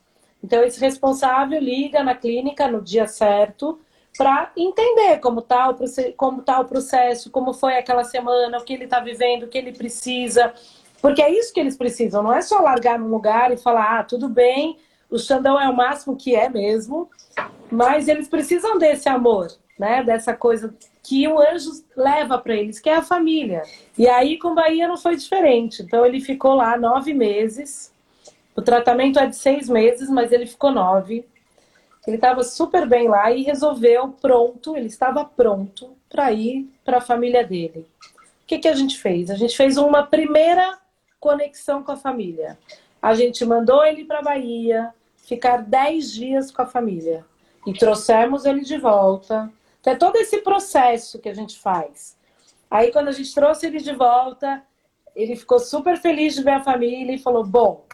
Então, 0.45 0.63
esse 0.63 0.79
responsável 0.79 1.59
liga 1.59 2.03
na 2.03 2.13
clínica 2.13 2.67
no 2.67 2.79
dia 2.79 3.07
certo 3.07 3.79
para 4.15 4.51
entender 4.55 5.17
como 5.17 5.39
está 5.39 5.71
o, 5.71 5.75
como 6.15 6.43
tá 6.43 6.59
o 6.59 6.65
processo, 6.65 7.31
como 7.31 7.51
foi 7.51 7.75
aquela 7.79 8.03
semana, 8.03 8.59
o 8.59 8.63
que 8.63 8.73
ele 8.73 8.83
está 8.83 8.99
vivendo, 8.99 9.43
o 9.43 9.47
que 9.47 9.57
ele 9.57 9.73
precisa. 9.73 10.53
Porque 11.01 11.19
é 11.19 11.31
isso 11.31 11.51
que 11.51 11.59
eles 11.59 11.75
precisam, 11.75 12.21
não 12.21 12.31
é 12.31 12.43
só 12.43 12.59
largar 12.59 12.99
num 12.99 13.07
lugar 13.07 13.51
e 13.51 13.57
falar, 13.57 13.99
ah, 13.99 14.03
tudo 14.03 14.29
bem, 14.29 14.77
o 15.09 15.17
Xandão 15.17 15.59
é 15.59 15.67
o 15.67 15.75
máximo 15.75 16.15
que 16.15 16.35
é 16.35 16.47
mesmo, 16.47 17.09
mas 17.71 18.07
eles 18.07 18.27
precisam 18.27 18.77
desse 18.77 19.09
amor, 19.09 19.47
né? 19.79 20.03
Dessa 20.03 20.35
coisa 20.35 20.75
que 21.01 21.27
o 21.27 21.39
anjo 21.39 21.71
leva 21.97 22.37
para 22.37 22.53
eles, 22.53 22.79
que 22.79 22.89
é 22.89 22.97
a 22.97 23.01
família. 23.01 23.63
E 23.97 24.07
aí 24.07 24.37
com 24.37 24.53
Bahia 24.53 24.87
não 24.87 24.97
foi 24.97 25.15
diferente. 25.15 25.81
Então 25.81 26.05
ele 26.05 26.21
ficou 26.21 26.53
lá 26.53 26.77
nove 26.77 27.15
meses 27.15 27.94
o 28.55 28.61
tratamento 28.61 29.19
é 29.19 29.27
de 29.27 29.35
seis 29.35 29.67
meses, 29.67 30.09
mas 30.09 30.31
ele 30.31 30.45
ficou 30.45 30.71
nove. 30.71 31.27
Ele 32.07 32.15
estava 32.15 32.43
super 32.43 32.87
bem 32.87 33.07
lá 33.09 33.31
e 33.31 33.43
resolveu, 33.43 34.09
pronto, 34.21 34.77
ele 34.77 34.87
estava 34.87 35.25
pronto 35.25 35.95
para 36.07 36.31
ir 36.31 36.69
para 36.83 36.97
a 36.97 37.01
família 37.01 37.43
dele. 37.43 37.85
O 38.43 38.47
que, 38.47 38.59
que 38.59 38.67
a 38.67 38.75
gente 38.75 38.97
fez? 38.99 39.29
A 39.29 39.35
gente 39.35 39.57
fez 39.57 39.75
uma 39.75 40.03
primeira 40.03 40.79
conexão 41.19 41.83
com 41.83 41.91
a 41.91 41.97
família. 41.97 42.57
A 43.01 43.13
gente 43.15 43.43
mandou 43.43 43.83
ele 43.83 44.05
para 44.05 44.21
Bahia, 44.21 44.93
ficar 45.17 45.57
dez 45.57 46.13
dias 46.13 46.51
com 46.51 46.61
a 46.61 46.67
família. 46.67 47.25
E 47.65 47.73
trouxemos 47.73 48.45
ele 48.45 48.61
de 48.61 48.77
volta. 48.77 49.51
Então, 49.81 49.93
é 49.93 49.95
todo 49.95 50.15
esse 50.17 50.37
processo 50.37 51.19
que 51.19 51.27
a 51.27 51.33
gente 51.33 51.57
faz. 51.57 52.15
Aí, 52.69 52.91
quando 52.91 53.07
a 53.07 53.11
gente 53.11 53.33
trouxe 53.33 53.65
ele 53.65 53.79
de 53.79 53.93
volta, 53.93 54.63
ele 55.15 55.35
ficou 55.35 55.59
super 55.59 55.97
feliz 55.97 56.35
de 56.35 56.43
ver 56.43 56.51
a 56.51 56.63
família 56.63 57.15
e 57.15 57.19
falou: 57.19 57.43
Bom, 57.43 57.84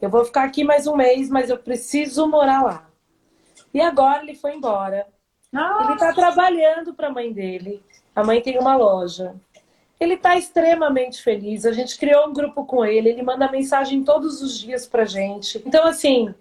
eu 0.00 0.08
vou 0.08 0.24
ficar 0.24 0.44
aqui 0.44 0.62
mais 0.62 0.86
um 0.86 0.96
mês, 0.96 1.28
mas 1.28 1.50
eu 1.50 1.58
preciso 1.58 2.26
morar 2.26 2.62
lá. 2.62 2.88
E 3.74 3.80
agora 3.80 4.22
ele 4.22 4.34
foi 4.34 4.54
embora. 4.54 5.06
Nossa. 5.52 5.84
Ele 5.84 5.92
está 5.94 6.12
trabalhando 6.12 6.94
para 6.94 7.08
a 7.08 7.12
mãe 7.12 7.32
dele. 7.32 7.82
A 8.14 8.22
mãe 8.22 8.40
tem 8.40 8.58
uma 8.58 8.76
loja. 8.76 9.34
Ele 9.98 10.14
está 10.14 10.36
extremamente 10.36 11.22
feliz. 11.22 11.66
A 11.66 11.72
gente 11.72 11.98
criou 11.98 12.28
um 12.28 12.32
grupo 12.32 12.64
com 12.64 12.84
ele. 12.84 13.08
Ele 13.08 13.22
manda 13.22 13.50
mensagem 13.50 14.04
todos 14.04 14.40
os 14.40 14.58
dias 14.58 14.86
para 14.86 15.04
gente. 15.04 15.60
Então, 15.66 15.84
assim, 15.84 16.32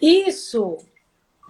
isso 0.00 0.78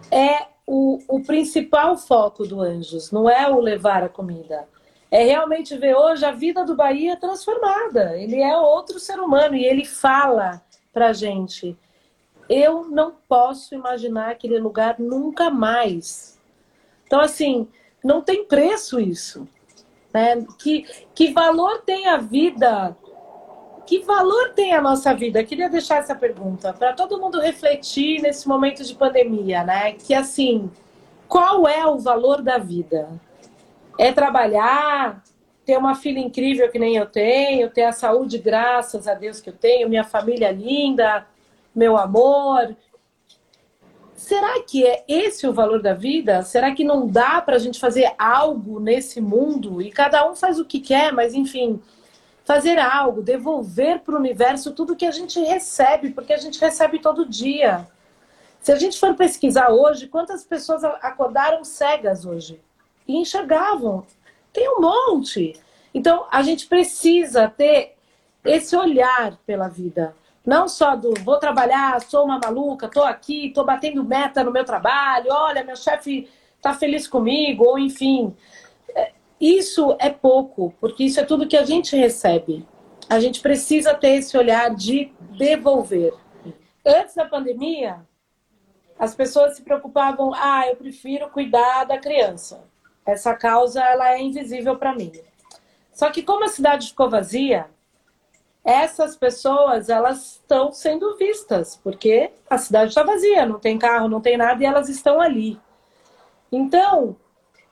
é 0.09 0.47
o, 0.65 0.99
o 1.07 1.23
principal 1.23 1.95
foco 1.95 2.45
do 2.45 2.61
Anjos. 2.61 3.11
Não 3.11 3.29
é 3.29 3.47
o 3.49 3.59
levar 3.59 4.03
a 4.03 4.09
comida. 4.09 4.67
É 5.11 5.23
realmente 5.23 5.77
ver 5.77 5.95
hoje 5.95 6.25
a 6.25 6.31
vida 6.31 6.65
do 6.65 6.75
Bahia 6.75 7.17
transformada. 7.17 8.17
Ele 8.17 8.41
é 8.41 8.57
outro 8.57 8.99
ser 8.99 9.19
humano 9.19 9.55
e 9.55 9.65
ele 9.65 9.85
fala 9.85 10.61
para 10.93 11.13
gente. 11.13 11.77
Eu 12.47 12.85
não 12.89 13.13
posso 13.27 13.75
imaginar 13.75 14.31
aquele 14.31 14.59
lugar 14.59 14.99
nunca 14.99 15.49
mais. 15.49 16.39
Então, 17.05 17.19
assim, 17.19 17.67
não 18.03 18.21
tem 18.21 18.45
preço 18.45 18.99
isso. 18.99 19.47
Né? 20.13 20.45
Que, 20.57 20.85
que 21.13 21.31
valor 21.31 21.81
tem 21.81 22.07
a 22.07 22.17
vida? 22.17 22.95
Que 23.85 23.99
valor 23.99 24.53
tem 24.53 24.73
a 24.73 24.81
nossa 24.81 25.13
vida? 25.13 25.41
Eu 25.41 25.45
queria 25.45 25.69
deixar 25.69 25.97
essa 25.97 26.15
pergunta 26.15 26.73
para 26.73 26.93
todo 26.93 27.19
mundo 27.19 27.39
refletir 27.39 28.21
nesse 28.21 28.47
momento 28.47 28.83
de 28.83 28.93
pandemia, 28.93 29.63
né? 29.63 29.93
Que 29.93 30.13
assim, 30.13 30.69
qual 31.27 31.67
é 31.67 31.85
o 31.87 31.97
valor 31.97 32.41
da 32.41 32.57
vida? 32.57 33.09
É 33.97 34.11
trabalhar, 34.11 35.23
ter 35.69 35.77
uma 35.77 35.93
filha 35.93 36.17
incrível 36.17 36.67
que 36.71 36.79
nem 36.79 36.95
eu 36.95 37.05
tenho, 37.05 37.69
ter 37.69 37.83
a 37.83 37.91
saúde, 37.91 38.39
graças 38.39 39.07
a 39.07 39.13
Deus 39.13 39.39
que 39.39 39.51
eu 39.51 39.53
tenho, 39.53 39.87
minha 39.87 40.03
família 40.03 40.49
linda, 40.51 41.27
meu 41.75 41.95
amor, 41.95 42.75
Será 44.15 44.61
que 44.63 44.85
é 44.85 45.05
esse 45.07 45.47
o 45.47 45.53
valor 45.53 45.81
da 45.81 45.93
vida? 45.93 46.41
Será 46.41 46.73
que 46.75 46.83
não 46.83 47.07
dá 47.07 47.41
para 47.41 47.55
a 47.55 47.59
gente 47.59 47.79
fazer 47.79 48.13
algo 48.17 48.77
nesse 48.79 49.21
mundo? 49.21 49.81
E 49.81 49.89
cada 49.91 50.29
um 50.29 50.35
faz 50.35 50.59
o 50.59 50.65
que 50.65 50.81
quer, 50.81 51.13
mas 51.13 51.33
enfim, 51.33 51.81
fazer 52.43 52.77
algo, 52.77 53.21
devolver 53.21 53.99
para 54.01 54.13
o 54.13 54.19
universo 54.19 54.73
tudo 54.73 54.95
que 54.95 55.05
a 55.05 55.11
gente 55.11 55.39
recebe, 55.39 56.09
porque 56.09 56.33
a 56.33 56.37
gente 56.37 56.59
recebe 56.59 56.99
todo 56.99 57.29
dia. 57.29 57.87
Se 58.59 58.73
a 58.73 58.75
gente 58.75 58.99
for 58.99 59.15
pesquisar 59.15 59.69
hoje, 59.69 60.07
quantas 60.07 60.43
pessoas 60.43 60.83
acordaram 60.83 61.63
cegas 61.63 62.25
hoje? 62.25 62.59
E 63.07 63.15
enxergavam. 63.15 64.05
Tem 64.51 64.67
um 64.69 64.81
monte. 64.81 65.53
Então, 65.93 66.25
a 66.31 66.41
gente 66.41 66.67
precisa 66.67 67.47
ter 67.47 67.95
esse 68.43 68.75
olhar 68.75 69.37
pela 69.45 69.67
vida. 69.67 70.15
Não 70.45 70.67
só 70.67 70.95
do 70.95 71.13
vou 71.23 71.37
trabalhar, 71.37 72.01
sou 72.01 72.25
uma 72.25 72.39
maluca, 72.39 72.87
tô 72.87 73.03
aqui, 73.03 73.51
tô 73.53 73.63
batendo 73.63 74.03
meta 74.03 74.43
no 74.43 74.51
meu 74.51 74.63
trabalho, 74.63 75.27
olha, 75.29 75.63
meu 75.63 75.75
chefe 75.75 76.29
tá 76.61 76.73
feliz 76.73 77.07
comigo, 77.07 77.65
ou 77.65 77.77
enfim. 77.77 78.35
É, 78.95 79.11
isso 79.39 79.95
é 79.99 80.09
pouco, 80.09 80.73
porque 80.79 81.03
isso 81.03 81.19
é 81.19 81.23
tudo 81.23 81.47
que 81.47 81.57
a 81.57 81.65
gente 81.65 81.95
recebe. 81.95 82.65
A 83.09 83.19
gente 83.19 83.41
precisa 83.41 83.93
ter 83.93 84.15
esse 84.15 84.37
olhar 84.37 84.73
de 84.73 85.11
devolver. 85.37 86.13
Antes 86.85 87.15
da 87.15 87.25
pandemia, 87.25 88.01
as 88.97 89.15
pessoas 89.15 89.55
se 89.55 89.61
preocupavam, 89.61 90.31
ah, 90.33 90.67
eu 90.67 90.75
prefiro 90.75 91.29
cuidar 91.29 91.85
da 91.85 91.97
criança. 91.97 92.63
Essa 93.11 93.33
causa 93.33 93.81
ela 93.81 94.13
é 94.13 94.21
invisível 94.21 94.77
para 94.77 94.95
mim. 94.95 95.11
Só 95.91 96.09
que 96.09 96.23
como 96.23 96.45
a 96.45 96.49
cidade 96.49 96.89
ficou 96.89 97.09
vazia, 97.09 97.67
essas 98.63 99.15
pessoas 99.15 99.89
elas 99.89 100.33
estão 100.33 100.71
sendo 100.71 101.17
vistas, 101.17 101.79
porque 101.83 102.31
a 102.49 102.57
cidade 102.57 102.89
está 102.89 103.03
vazia, 103.03 103.45
não 103.45 103.59
tem 103.59 103.77
carro, 103.77 104.07
não 104.07 104.21
tem 104.21 104.37
nada, 104.37 104.61
e 104.61 104.65
elas 104.65 104.89
estão 104.89 105.19
ali. 105.19 105.59
Então, 106.51 107.15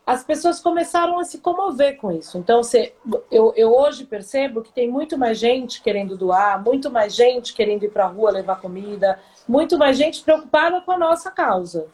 as 0.05 0.23
pessoas 0.23 0.59
começaram 0.59 1.19
a 1.19 1.25
se 1.25 1.39
comover 1.39 1.97
com 1.97 2.11
isso. 2.11 2.37
Então, 2.37 2.63
se, 2.63 2.93
eu, 3.29 3.53
eu 3.57 3.75
hoje 3.75 4.05
percebo 4.05 4.61
que 4.61 4.71
tem 4.71 4.89
muito 4.89 5.17
mais 5.17 5.37
gente 5.37 5.81
querendo 5.81 6.17
doar, 6.17 6.63
muito 6.63 6.89
mais 6.89 7.13
gente 7.13 7.53
querendo 7.53 7.83
ir 7.83 7.91
para 7.91 8.05
a 8.05 8.07
rua 8.07 8.31
levar 8.31 8.61
comida, 8.61 9.19
muito 9.47 9.77
mais 9.77 9.97
gente 9.97 10.23
preocupada 10.23 10.79
com 10.79 10.93
a 10.93 10.97
nossa 10.97 11.29
causa. 11.29 11.87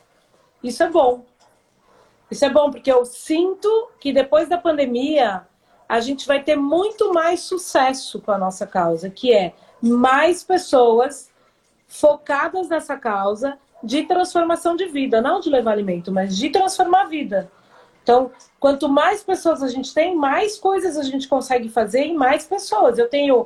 Isso 0.63 0.84
é 0.84 0.89
bom. 0.89 1.25
Isso 2.29 2.45
é 2.45 2.49
bom, 2.49 2.71
porque 2.71 2.91
eu 2.91 3.05
sinto 3.05 3.89
que 3.99 4.12
depois 4.12 4.49
da 4.49 4.57
pandemia, 4.57 5.45
a 5.88 5.99
gente 5.99 6.25
vai 6.25 6.41
ter 6.41 6.55
muito 6.55 7.13
mais 7.13 7.41
sucesso 7.41 8.19
com 8.21 8.31
a 8.31 8.38
nossa 8.38 8.65
causa, 8.65 9.09
que 9.09 9.33
é 9.33 9.53
mais 9.81 10.43
pessoas 10.43 11.31
focadas 11.88 12.69
nessa 12.69 12.97
causa 12.97 13.57
de 13.83 14.03
transformação 14.03 14.75
de 14.75 14.88
vida, 14.88 15.21
não 15.21 15.39
de 15.39 15.49
levar 15.49 15.71
alimento, 15.71 16.12
mas 16.12 16.36
de 16.36 16.49
transformar 16.49 17.01
a 17.01 17.07
vida. 17.07 17.51
Então, 18.01 18.31
quanto 18.59 18.89
mais 18.89 19.23
pessoas 19.23 19.62
a 19.62 19.67
gente 19.67 19.93
tem, 19.93 20.15
mais 20.15 20.57
coisas 20.57 20.97
a 20.97 21.03
gente 21.03 21.27
consegue 21.27 21.69
fazer 21.69 22.01
em 22.01 22.15
mais 22.15 22.45
pessoas. 22.45 22.97
Eu 22.97 23.09
tenho 23.09 23.45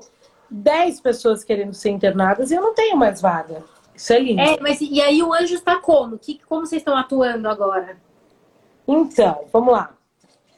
10 0.49 1.01
pessoas 1.01 1.43
querendo 1.43 1.73
ser 1.73 1.89
internadas 1.89 2.51
e 2.51 2.55
eu 2.55 2.61
não 2.61 2.73
tenho 2.73 2.97
mais 2.97 3.21
vaga. 3.21 3.63
Isso 3.95 4.13
é 4.13 4.19
lindo. 4.19 4.41
É, 4.41 4.59
mas 4.59 4.79
e 4.79 5.01
aí 5.01 5.21
o 5.21 5.33
anjo 5.33 5.55
está 5.55 5.77
como? 5.79 6.17
Que, 6.17 6.39
como 6.47 6.65
vocês 6.65 6.81
estão 6.81 6.95
atuando 6.95 7.49
agora? 7.49 7.97
Então, 8.88 9.45
vamos 9.52 9.73
lá 9.73 9.97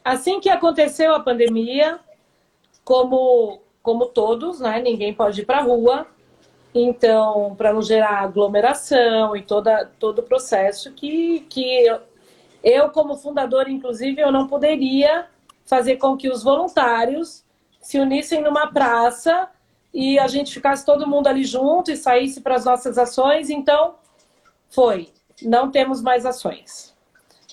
assim 0.04 0.40
que 0.40 0.48
aconteceu 0.48 1.14
a 1.14 1.20
pandemia, 1.20 2.00
como, 2.84 3.60
como 3.82 4.06
todos, 4.06 4.60
né, 4.60 4.80
ninguém 4.80 5.14
pode 5.14 5.42
ir 5.42 5.46
para 5.46 5.58
a 5.58 5.62
rua, 5.62 6.06
então, 6.74 7.54
para 7.56 7.72
não 7.72 7.82
gerar 7.82 8.20
aglomeração 8.20 9.36
e 9.36 9.42
toda, 9.42 9.90
todo 9.98 10.20
o 10.20 10.22
processo 10.22 10.92
que, 10.92 11.40
que 11.48 11.86
eu, 11.86 12.00
eu, 12.62 12.90
como 12.90 13.16
fundador, 13.16 13.68
inclusive, 13.68 14.20
eu 14.20 14.30
não 14.30 14.46
poderia 14.46 15.26
fazer 15.64 15.96
com 15.96 16.16
que 16.16 16.28
os 16.28 16.42
voluntários 16.42 17.44
se 17.80 17.98
unissem 17.98 18.40
numa 18.40 18.68
praça 18.68 19.48
e 19.92 20.18
a 20.18 20.28
gente 20.28 20.52
ficasse 20.52 20.84
todo 20.84 21.08
mundo 21.08 21.26
ali 21.26 21.44
junto 21.44 21.90
e 21.90 21.96
saísse 21.96 22.40
para 22.40 22.54
as 22.54 22.64
nossas 22.64 22.98
ações. 22.98 23.50
Então, 23.50 23.96
foi. 24.68 25.08
Não 25.42 25.70
temos 25.70 26.00
mais 26.02 26.26
ações. 26.26 26.89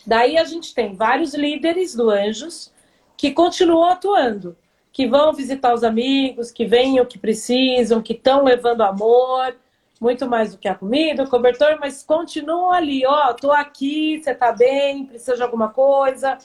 Daí 0.07 0.37
a 0.37 0.45
gente 0.45 0.73
tem 0.73 0.95
vários 0.95 1.33
líderes 1.33 1.93
do 1.93 2.09
Anjos 2.09 2.71
que 3.17 3.31
continuam 3.31 3.89
atuando, 3.89 4.55
que 4.93 5.05
vão 5.05 5.33
visitar 5.33 5.73
os 5.73 5.83
amigos, 5.83 6.49
que 6.49 6.65
vêm 6.65 7.01
o 7.01 7.05
que 7.05 7.19
precisam, 7.19 8.01
que 8.01 8.13
estão 8.13 8.45
levando 8.45 8.83
amor, 8.83 9.53
muito 9.99 10.25
mais 10.25 10.53
do 10.53 10.57
que 10.57 10.69
a 10.69 10.75
comida, 10.75 11.23
o 11.23 11.29
cobertor, 11.29 11.77
mas 11.81 12.03
continuam 12.03 12.71
ali, 12.71 13.05
ó, 13.05 13.33
tô 13.33 13.51
aqui, 13.51 14.23
você 14.23 14.33
tá 14.33 14.53
bem, 14.53 15.05
precisa 15.05 15.35
de 15.35 15.43
alguma 15.43 15.69
coisa. 15.69 16.37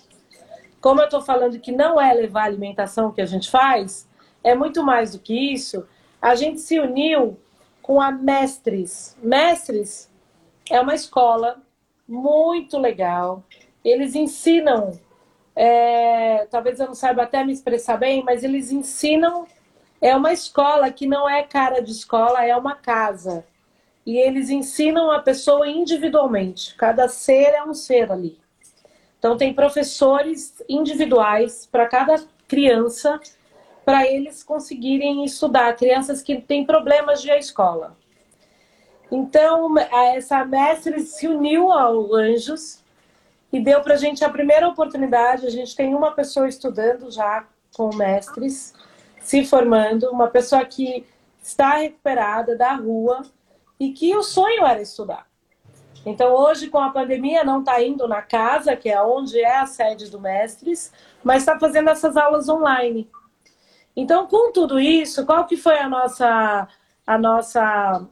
Como 0.81 1.01
eu 1.01 1.09
tô 1.09 1.21
falando 1.21 1.61
que 1.61 1.71
não 1.71 2.01
é 2.01 2.13
levar 2.13 2.47
alimentação 2.47 3.13
que 3.13 3.21
a 3.21 3.27
gente 3.27 3.49
faz, 3.49 4.09
é 4.43 4.57
muito 4.57 4.83
mais 4.83 5.13
do 5.13 5.21
que 5.21 5.53
isso. 5.53 5.87
A 6.21 6.35
gente 6.35 6.61
se 6.61 6.81
uniu 6.81 7.39
com 7.81 8.01
a 8.01 8.11
Mestres. 8.11 9.17
Mestres 9.23 10.11
é 10.69 10.81
uma 10.81 10.97
escola 10.97 11.63
muito 12.13 12.79
legal. 12.79 13.43
Eles 13.83 14.15
ensinam, 14.15 14.93
é, 15.57 16.47
talvez 16.51 16.79
eu 16.79 16.87
não 16.87 16.95
saiba 16.95 17.23
até 17.23 17.43
me 17.43 17.53
expressar 17.53 17.97
bem, 17.97 18.23
mas 18.23 18.45
eles 18.45 18.71
ensinam. 18.71 19.47
É 20.01 20.15
uma 20.15 20.33
escola 20.33 20.91
que 20.91 21.07
não 21.07 21.29
é 21.29 21.43
cara 21.43 21.81
de 21.81 21.91
escola, 21.91 22.45
é 22.45 22.55
uma 22.55 22.75
casa. 22.75 23.45
E 24.05 24.19
eles 24.19 24.51
ensinam 24.51 25.11
a 25.11 25.21
pessoa 25.21 25.67
individualmente. 25.69 26.75
Cada 26.75 27.09
ser 27.09 27.55
é 27.55 27.63
um 27.65 27.73
ser 27.73 28.11
ali. 28.11 28.39
Então, 29.19 29.37
tem 29.37 29.55
professores 29.55 30.63
individuais 30.69 31.67
para 31.71 31.87
cada 31.87 32.17
criança, 32.49 33.21
para 33.85 34.05
eles 34.05 34.43
conseguirem 34.43 35.25
estudar. 35.25 35.77
Crianças 35.77 36.21
que 36.21 36.41
têm 36.41 36.67
problemas 36.67 37.23
de 37.23 37.29
ir 37.29 37.33
à 37.33 37.39
escola. 37.39 37.97
Então, 39.15 39.77
essa 39.79 40.43
mestre 40.43 41.01
se 41.01 41.29
uniu 41.29 41.71
ao 41.71 42.15
Anjos 42.15 42.83
e 43.53 43.61
deu 43.61 43.83
para 43.83 43.93
a 43.93 43.99
gente 43.99 44.25
a 44.25 44.31
primeira 44.31 44.67
oportunidade. 44.67 45.47
A 45.47 45.51
gente 45.51 45.77
tem 45.77 45.95
uma 45.95 46.13
pessoa 46.13 46.49
estudando 46.49 47.11
já 47.11 47.47
com 47.77 47.95
mestres, 47.95 48.73
se 49.21 49.45
formando, 49.45 50.11
uma 50.11 50.29
pessoa 50.29 50.65
que 50.65 51.07
está 51.43 51.75
recuperada 51.75 52.57
da 52.57 52.73
rua 52.73 53.21
e 53.79 53.93
que 53.93 54.17
o 54.17 54.23
sonho 54.23 54.65
era 54.65 54.81
estudar. 54.81 55.27
Então, 56.07 56.33
hoje, 56.33 56.69
com 56.69 56.79
a 56.79 56.89
pandemia, 56.89 57.45
não 57.45 57.61
está 57.61 57.83
indo 57.83 58.09
na 58.09 58.23
casa, 58.23 58.75
que 58.75 58.89
é 58.89 59.03
onde 59.03 59.39
é 59.39 59.59
a 59.59 59.67
sede 59.67 60.11
do 60.11 60.19
Mestres, 60.19 60.91
mas 61.23 61.43
está 61.43 61.61
fazendo 61.61 61.91
essas 61.91 62.17
aulas 62.17 62.49
online. 62.49 63.11
Então, 63.95 64.27
com 64.27 64.51
tudo 64.53 64.81
isso, 64.81 65.27
qual 65.27 65.45
que 65.45 65.59
foi 65.59 65.79
a 65.79 65.87
nossa, 65.87 66.67
a 67.07 67.19
nossa 67.19 68.09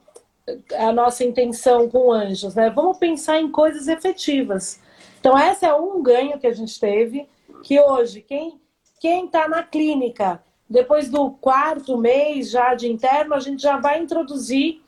a 0.76 0.92
nossa 0.92 1.24
intenção 1.24 1.88
com 1.88 2.12
anjos, 2.12 2.54
né? 2.54 2.70
Vamos 2.70 2.98
pensar 2.98 3.40
em 3.40 3.50
coisas 3.50 3.88
efetivas. 3.88 4.80
Então, 5.18 5.38
esse 5.38 5.64
é 5.66 5.74
um 5.74 6.02
ganho 6.02 6.38
que 6.38 6.46
a 6.46 6.52
gente 6.52 6.78
teve, 6.78 7.28
que 7.62 7.80
hoje, 7.80 8.22
quem 8.22 8.60
quem 9.00 9.24
está 9.24 9.48
na 9.48 9.62
clínica, 9.62 10.44
depois 10.68 11.08
do 11.08 11.30
quarto 11.30 11.96
mês 11.96 12.50
já 12.50 12.74
de 12.74 12.86
interno, 12.86 13.34
a 13.34 13.40
gente 13.40 13.62
já 13.62 13.78
vai 13.78 13.98
introduzir 13.98 14.82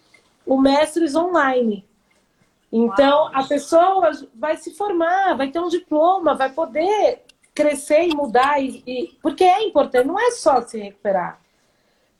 o 0.46 0.60
Mestres 0.60 1.16
Online. 1.16 1.82
Então, 2.70 3.30
a 3.34 3.42
pessoa 3.42 4.10
vai 4.34 4.58
se 4.58 4.74
formar, 4.74 5.34
vai 5.34 5.50
ter 5.50 5.60
um 5.60 5.68
diploma, 5.68 6.34
vai 6.34 6.52
poder 6.52 7.22
crescer 7.54 8.06
e 8.06 8.14
mudar, 8.14 8.62
e, 8.62 8.82
e, 8.86 9.18
porque 9.22 9.44
é 9.44 9.62
importante, 9.62 10.06
não 10.06 10.18
é 10.18 10.30
só 10.30 10.60
se 10.62 10.78
recuperar 10.78 11.41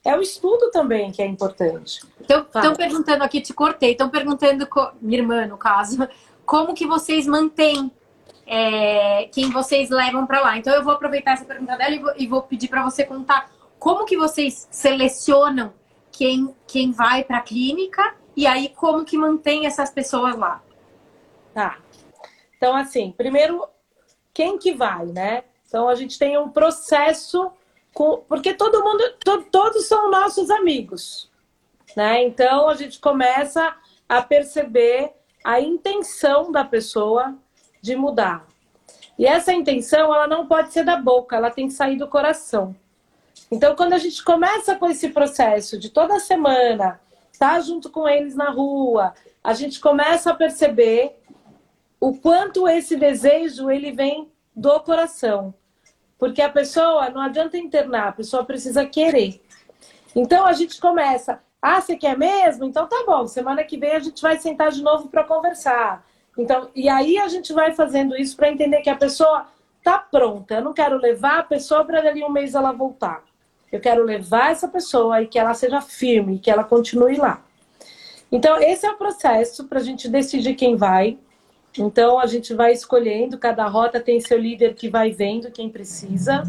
é 0.03 0.15
o 0.15 0.21
estudo 0.21 0.69
também 0.71 1.11
que 1.11 1.21
é 1.21 1.25
importante. 1.25 2.01
Estão 2.19 2.43
tá. 2.45 2.75
perguntando 2.75 3.23
aqui, 3.23 3.41
te 3.41 3.53
cortei, 3.53 3.91
estão 3.91 4.09
perguntando, 4.09 4.67
minha 5.01 5.19
irmã 5.19 5.47
no 5.47 5.57
caso, 5.57 6.07
como 6.45 6.73
que 6.73 6.85
vocês 6.85 7.25
mantêm 7.25 7.91
é, 8.45 9.29
quem 9.31 9.49
vocês 9.49 9.89
levam 9.89 10.25
para 10.25 10.41
lá. 10.41 10.57
Então 10.57 10.73
eu 10.73 10.83
vou 10.83 10.93
aproveitar 10.93 11.31
essa 11.31 11.45
pergunta 11.45 11.77
dela 11.77 11.95
e 11.95 11.99
vou, 11.99 12.13
e 12.17 12.27
vou 12.27 12.41
pedir 12.41 12.67
para 12.67 12.83
você 12.83 13.05
contar 13.05 13.49
como 13.79 14.05
que 14.05 14.17
vocês 14.17 14.67
selecionam 14.71 15.73
quem, 16.11 16.53
quem 16.67 16.91
vai 16.91 17.23
para 17.23 17.37
a 17.37 17.41
clínica 17.41 18.15
e 18.35 18.45
aí 18.45 18.69
como 18.69 19.05
que 19.05 19.17
mantém 19.17 19.65
essas 19.65 19.89
pessoas 19.89 20.35
lá. 20.35 20.61
Tá. 21.53 21.77
Então, 22.57 22.75
assim, 22.75 23.13
primeiro 23.15 23.67
quem 24.33 24.57
que 24.57 24.73
vai, 24.73 25.05
né? 25.05 25.43
Então 25.67 25.87
a 25.87 25.95
gente 25.95 26.17
tem 26.17 26.37
um 26.37 26.49
processo. 26.49 27.51
Porque 27.93 28.53
todo 28.53 28.83
mundo, 28.83 29.03
to, 29.23 29.43
todos 29.51 29.87
são 29.87 30.09
nossos 30.09 30.49
amigos, 30.49 31.29
né? 31.95 32.23
Então 32.23 32.67
a 32.67 32.75
gente 32.75 32.99
começa 32.99 33.75
a 34.09 34.21
perceber 34.21 35.11
a 35.43 35.59
intenção 35.59 36.51
da 36.51 36.63
pessoa 36.63 37.35
de 37.81 37.95
mudar. 37.95 38.47
E 39.17 39.25
essa 39.25 39.53
intenção, 39.53 40.13
ela 40.13 40.27
não 40.27 40.47
pode 40.47 40.73
ser 40.73 40.83
da 40.83 40.95
boca, 40.95 41.35
ela 41.35 41.51
tem 41.51 41.67
que 41.67 41.73
sair 41.73 41.97
do 41.97 42.07
coração. 42.07 42.75
Então, 43.51 43.75
quando 43.75 43.93
a 43.93 43.99
gente 43.99 44.23
começa 44.23 44.75
com 44.75 44.87
esse 44.87 45.09
processo 45.09 45.77
de 45.77 45.89
toda 45.89 46.19
semana 46.19 46.99
estar 47.31 47.53
tá 47.55 47.59
junto 47.59 47.89
com 47.91 48.07
eles 48.07 48.35
na 48.35 48.49
rua, 48.49 49.13
a 49.43 49.53
gente 49.53 49.79
começa 49.79 50.31
a 50.31 50.35
perceber 50.35 51.15
o 51.99 52.17
quanto 52.17 52.67
esse 52.67 52.95
desejo 52.95 53.69
ele 53.69 53.91
vem 53.91 54.31
do 54.55 54.79
coração. 54.79 55.53
Porque 56.23 56.41
a 56.41 56.47
pessoa 56.47 57.09
não 57.09 57.19
adianta 57.19 57.57
internar, 57.57 58.07
a 58.07 58.11
pessoa 58.13 58.45
precisa 58.45 58.85
querer. 58.85 59.41
Então 60.15 60.45
a 60.45 60.53
gente 60.53 60.79
começa, 60.79 61.41
ah, 61.61 61.81
você 61.81 61.97
quer 61.97 62.17
mesmo? 62.17 62.63
Então 62.63 62.87
tá 62.87 63.03
bom, 63.05 63.27
semana 63.27 63.61
que 63.65 63.75
vem 63.75 63.91
a 63.91 63.99
gente 63.99 64.21
vai 64.21 64.39
sentar 64.39 64.71
de 64.71 64.81
novo 64.81 65.09
para 65.09 65.25
conversar. 65.25 66.01
Então, 66.37 66.69
e 66.73 66.87
aí 66.87 67.17
a 67.17 67.27
gente 67.27 67.51
vai 67.51 67.73
fazendo 67.73 68.15
isso 68.15 68.37
para 68.37 68.49
entender 68.49 68.79
que 68.79 68.89
a 68.89 68.95
pessoa 68.95 69.47
tá 69.83 69.99
pronta. 69.99 70.53
Eu 70.53 70.63
não 70.63 70.71
quero 70.71 70.95
levar 70.95 71.39
a 71.39 71.43
pessoa 71.43 71.83
para 71.83 71.99
dali 71.99 72.23
um 72.23 72.31
mês 72.31 72.55
ela 72.55 72.71
voltar. 72.71 73.21
Eu 73.69 73.81
quero 73.81 74.01
levar 74.01 74.51
essa 74.51 74.69
pessoa 74.69 75.21
e 75.21 75.27
que 75.27 75.37
ela 75.37 75.53
seja 75.53 75.81
firme, 75.81 76.39
que 76.39 76.49
ela 76.49 76.63
continue 76.63 77.17
lá. 77.17 77.43
Então, 78.31 78.61
esse 78.61 78.85
é 78.85 78.91
o 78.91 78.97
processo 78.97 79.65
para 79.65 79.79
a 79.79 79.83
gente 79.83 80.07
decidir 80.07 80.53
quem 80.53 80.77
vai. 80.77 81.17
Então, 81.77 82.19
a 82.19 82.25
gente 82.25 82.53
vai 82.53 82.71
escolhendo, 82.71 83.37
cada 83.37 83.67
rota 83.67 83.99
tem 83.99 84.19
seu 84.19 84.37
líder 84.37 84.75
que 84.75 84.89
vai 84.89 85.11
vendo 85.11 85.51
quem 85.51 85.69
precisa. 85.69 86.43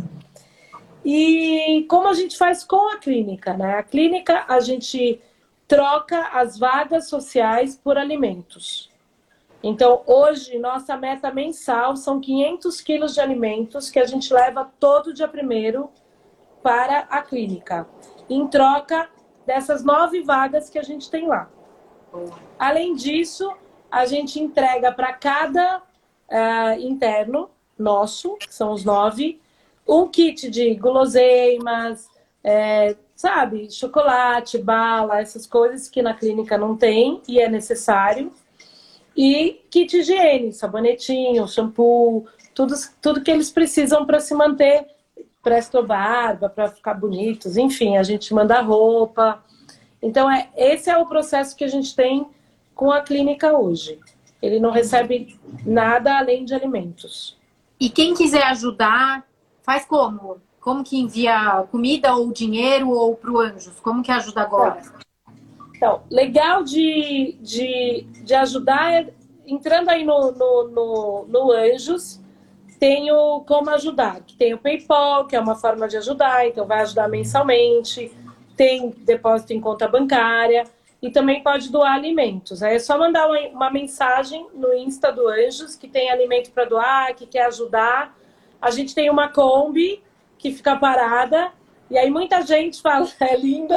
E 1.05 1.85
como 1.89 2.09
a 2.09 2.15
gente 2.15 2.37
faz 2.37 2.65
com 2.65 2.93
a 2.93 2.99
clínica, 2.99 3.55
né? 3.55 3.79
A 3.79 3.83
clínica, 3.83 4.45
a 4.49 4.61
gente 4.61 5.21
troca 5.67 6.29
as 6.29 6.59
vagas 6.59 7.09
sociais 7.09 7.77
por 7.77 7.99
alimentos. 7.99 8.91
Então, 9.63 10.03
hoje, 10.07 10.59
nossa 10.59 10.95
meta 10.97 11.33
mensal 11.33 11.97
são 11.97 12.21
500 12.21 12.81
quilos 12.83 13.15
de 13.15 13.21
alimentos 13.21 13.91
que 13.91 13.99
a 13.99 14.05
gente 14.05 14.33
leva 14.33 14.71
todo 14.79 15.15
dia 15.15 15.27
primeiro 15.27 15.91
para 16.63 17.01
a 17.11 17.23
clínica, 17.23 17.87
em 18.29 18.47
troca 18.47 19.09
dessas 19.47 19.83
nove 19.83 20.21
vagas 20.23 20.69
que 20.69 20.79
a 20.79 20.83
gente 20.83 21.11
tem 21.11 21.27
lá. 21.27 21.51
Além 22.59 22.95
disso, 22.95 23.51
a 23.95 24.07
gente 24.07 24.41
entrega 24.41 24.91
para 24.91 25.13
cada 25.13 25.79
uh, 25.79 26.81
interno 26.81 27.49
nosso, 27.79 28.35
que 28.39 28.53
são 28.53 28.73
os 28.73 28.85
nove, 28.85 29.41
um 29.87 30.09
kit 30.09 30.51
de 30.51 30.75
guloseimas, 30.75 32.09
é, 32.43 32.97
sabe, 33.15 33.71
chocolate, 33.71 34.59
bala, 34.59 35.21
essas 35.21 35.47
coisas 35.47 35.89
que 35.89 36.03
na 36.03 36.13
clínica 36.13 36.59
não 36.59 36.77
tem 36.77 37.23
e 37.29 37.39
é 37.39 37.49
necessário. 37.49 38.33
E 39.17 39.63
kit 39.71 39.97
higiene, 39.97 40.53
sabonetinho, 40.53 41.47
shampoo, 41.47 42.27
tudo, 42.53 42.75
tudo 43.01 43.23
que 43.23 43.31
eles 43.31 43.51
precisam 43.51 44.05
para 44.05 44.19
se 44.19 44.35
manter 44.35 44.87
presto 45.41 45.81
barba 45.85 46.49
para 46.49 46.69
ficar 46.69 46.95
bonitos, 46.95 47.57
enfim, 47.57 47.97
a 47.97 48.03
gente 48.03 48.35
manda 48.35 48.61
roupa. 48.61 49.45
Então, 50.03 50.29
é, 50.29 50.49
esse 50.57 50.91
é 50.91 50.99
o 50.99 51.07
processo 51.07 51.55
que 51.55 51.63
a 51.63 51.69
gente 51.69 51.95
tem 51.95 52.27
com 52.75 52.91
a 52.91 53.01
clínica 53.01 53.57
hoje. 53.57 53.99
Ele 54.43 54.59
não 54.59 54.71
recebe 54.71 55.39
nada 55.65 56.19
além 56.19 56.45
de 56.45 56.55
alimentos. 56.55 57.39
E 57.81 57.89
quem 57.89 58.15
quiser 58.15 58.45
ajudar, 58.45 59.27
faz 59.63 59.85
como? 59.85 60.39
Como 60.61 60.83
que 60.83 60.99
envia 60.99 61.67
comida 61.71 62.15
ou 62.15 62.33
dinheiro 62.33 62.91
ou 62.91 63.17
para 63.17 63.31
o 63.31 63.39
Anjos? 63.39 63.79
Como 63.81 64.03
que 64.03 64.11
ajuda 64.11 64.43
agora? 64.43 64.83
Então, 65.77 66.03
legal 66.11 66.63
de, 66.63 67.37
de, 67.41 68.07
de 68.23 68.35
ajudar 68.35 68.93
é 68.93 69.13
entrando 69.47 69.91
aí 69.91 70.05
no, 70.05 70.33
no, 70.33 70.69
no, 70.69 71.27
no 71.29 71.53
Anjos, 71.53 72.21
tem 72.79 73.11
o 73.13 73.41
Como 73.41 73.71
Ajudar, 73.71 74.21
que 74.23 74.37
tem 74.37 74.55
o 74.55 74.59
PayPal, 74.59 75.27
que 75.27 75.37
é 75.37 75.41
uma 75.41 75.55
forma 75.55 75.87
de 75.87 75.97
ajudar, 75.99 76.47
então 76.47 76.67
vai 76.67 76.81
ajudar 76.81 77.09
mensalmente, 77.09 78.11
tem 78.57 78.91
depósito 78.91 79.53
em 79.53 79.61
conta 79.61 79.89
bancária 79.89 80.65
e 81.05 81.11
também 81.11 81.43
pode 81.43 81.71
doar 81.71 81.93
alimentos. 81.93 82.63
Aí 82.63 82.77
é 82.77 82.79
só 82.79 82.97
mandar 82.97 83.27
uma, 83.27 83.39
uma 83.49 83.71
mensagem 83.71 84.47
no 84.55 84.73
Insta 84.73 85.13
do 85.13 85.29
Anjos 85.29 85.77
que 85.77 85.87
tem 85.87 86.11
alimento 86.11 86.51
para 86.51 86.65
doar, 86.65 87.15
que 87.15 87.27
quer 87.27 87.45
ajudar. 87.45 88.17
A 88.59 88.71
gente 88.71 88.95
tem 88.95 89.11
uma 89.11 89.29
Kombi 89.29 90.03
que 90.39 90.51
fica 90.51 90.77
parada 90.77 91.53
e 91.91 91.99
aí 91.99 92.11
muita 92.11 92.41
gente 92.41 92.81
fala, 92.81 93.07
é 93.21 93.37
linda. 93.37 93.77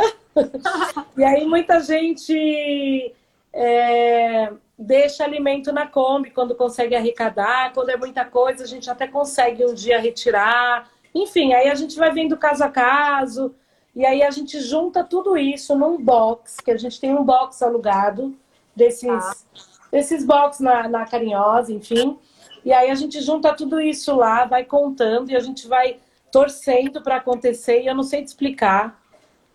e 1.17 1.23
aí 1.25 1.45
muita 1.45 1.81
gente 1.81 3.13
é, 3.51 4.49
deixa 4.79 5.25
alimento 5.25 5.73
na 5.73 5.85
Kombi 5.85 6.31
quando 6.31 6.55
consegue 6.55 6.95
arrecadar, 6.95 7.73
quando 7.73 7.89
é 7.89 7.97
muita 7.97 8.23
coisa, 8.23 8.63
a 8.63 8.67
gente 8.67 8.89
até 8.89 9.05
consegue 9.05 9.65
um 9.65 9.73
dia 9.73 9.99
retirar. 9.99 10.89
Enfim, 11.13 11.51
aí 11.53 11.67
a 11.69 11.75
gente 11.75 11.97
vai 11.97 12.09
vendo 12.09 12.37
caso 12.37 12.63
a 12.63 12.69
caso, 12.69 13.53
e 13.97 14.05
aí 14.05 14.21
a 14.21 14.29
gente 14.29 14.61
junta 14.61 15.03
tudo 15.03 15.35
isso 15.35 15.75
num 15.75 15.97
box, 15.99 16.57
que 16.57 16.69
a 16.69 16.77
gente 16.77 17.01
tem 17.01 17.15
um 17.15 17.23
box 17.23 17.63
alugado 17.63 18.37
desses, 18.75 19.09
ah. 19.09 19.35
desses 19.91 20.23
box 20.23 20.59
na, 20.59 20.87
na 20.87 21.03
Carinhosa, 21.03 21.73
enfim. 21.73 22.15
E 22.63 22.71
aí 22.71 22.91
a 22.91 22.93
gente 22.93 23.19
junta 23.21 23.55
tudo 23.55 23.81
isso 23.81 24.15
lá, 24.15 24.45
vai 24.45 24.63
contando 24.63 25.31
e 25.31 25.35
a 25.35 25.39
gente 25.39 25.67
vai 25.67 25.97
torcendo 26.31 27.01
para 27.01 27.15
acontecer, 27.15 27.81
e 27.81 27.87
eu 27.87 27.95
não 27.95 28.03
sei 28.03 28.21
te 28.21 28.27
explicar. 28.27 29.01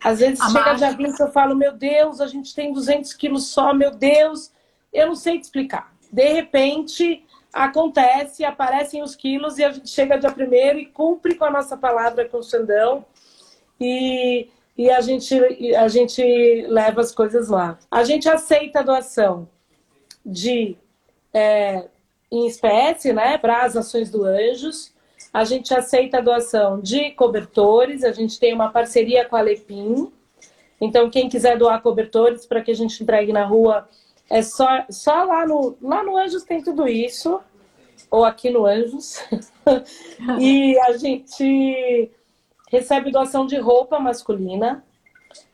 Às 0.03 0.19
vezes 0.19 0.41
a 0.41 0.49
chega 0.49 0.73
mágica. 0.73 1.09
de 1.09 1.17
que 1.17 1.23
eu 1.23 1.31
falo, 1.31 1.55
meu 1.55 1.71
Deus, 1.71 2.21
a 2.21 2.27
gente 2.27 2.53
tem 2.53 2.73
200 2.73 3.13
quilos 3.13 3.47
só, 3.47 3.73
meu 3.73 3.93
Deus, 3.93 4.51
eu 4.93 5.07
não 5.07 5.15
sei 5.15 5.39
te 5.39 5.45
explicar. 5.45 5.95
De 6.11 6.33
repente, 6.33 7.25
acontece, 7.53 8.45
aparecem 8.45 9.05
os 9.05 9.15
quilos 9.15 9.59
e 9.59 9.65
a 9.65 9.71
gente 9.71 9.89
chega 9.89 10.19
dia 10.19 10.33
primeiro 10.33 10.81
e 10.81 10.87
cumpre 10.87 11.37
com 11.37 11.45
a 11.45 11.51
nossa 11.51 11.77
palavra 11.77 12.29
com 12.29 12.39
o 12.39 12.43
Xandão 12.43 13.05
e, 13.81 14.49
e 14.77 14.91
a, 14.91 15.01
gente, 15.01 15.35
a 15.75 15.89
gente 15.89 16.23
leva 16.69 17.01
as 17.01 17.13
coisas 17.13 17.49
lá. 17.49 17.79
A 17.91 18.05
gente 18.05 18.29
aceita 18.29 18.81
a 18.81 18.83
doação 18.83 19.49
de 20.25 20.77
é, 21.33 21.85
em 22.31 22.47
espécie, 22.47 23.13
né, 23.13 23.37
para 23.39 23.63
as 23.63 23.77
ações 23.77 24.11
do 24.11 24.25
Anjos. 24.25 24.93
A 25.33 25.45
gente 25.45 25.75
aceita 25.75 26.19
a 26.19 26.21
doação 26.21 26.81
de 26.81 27.11
cobertores, 27.13 28.05
a 28.05 28.13
gente 28.13 28.39
tem 28.39 28.55
uma 28.55 28.71
parceria 28.71 29.25
com 29.27 29.37
a 29.37 29.41
Lepim. 29.41 30.13
Então, 30.81 31.09
quem 31.11 31.29
quiser 31.29 31.57
doar 31.57 31.81
cobertores 31.81 32.45
para 32.45 32.61
que 32.61 32.71
a 32.71 32.75
gente 32.75 33.03
entregue 33.03 33.33
na 33.33 33.45
rua, 33.45 33.89
é 34.29 34.43
só, 34.43 34.85
só 34.91 35.25
lá 35.25 35.47
no, 35.47 35.77
lá 35.81 36.03
no 36.03 36.17
Anjos 36.17 36.43
tem 36.43 36.63
tudo 36.63 36.89
isso, 36.89 37.41
ou 38.11 38.25
aqui 38.25 38.51
no 38.51 38.67
Anjos. 38.67 39.21
e 40.41 40.79
a 40.81 40.97
gente 40.97 42.11
recebe 42.73 43.13
doação 43.13 43.47
de 43.47 43.59
roupa 43.59 44.01
masculina. 44.01 44.83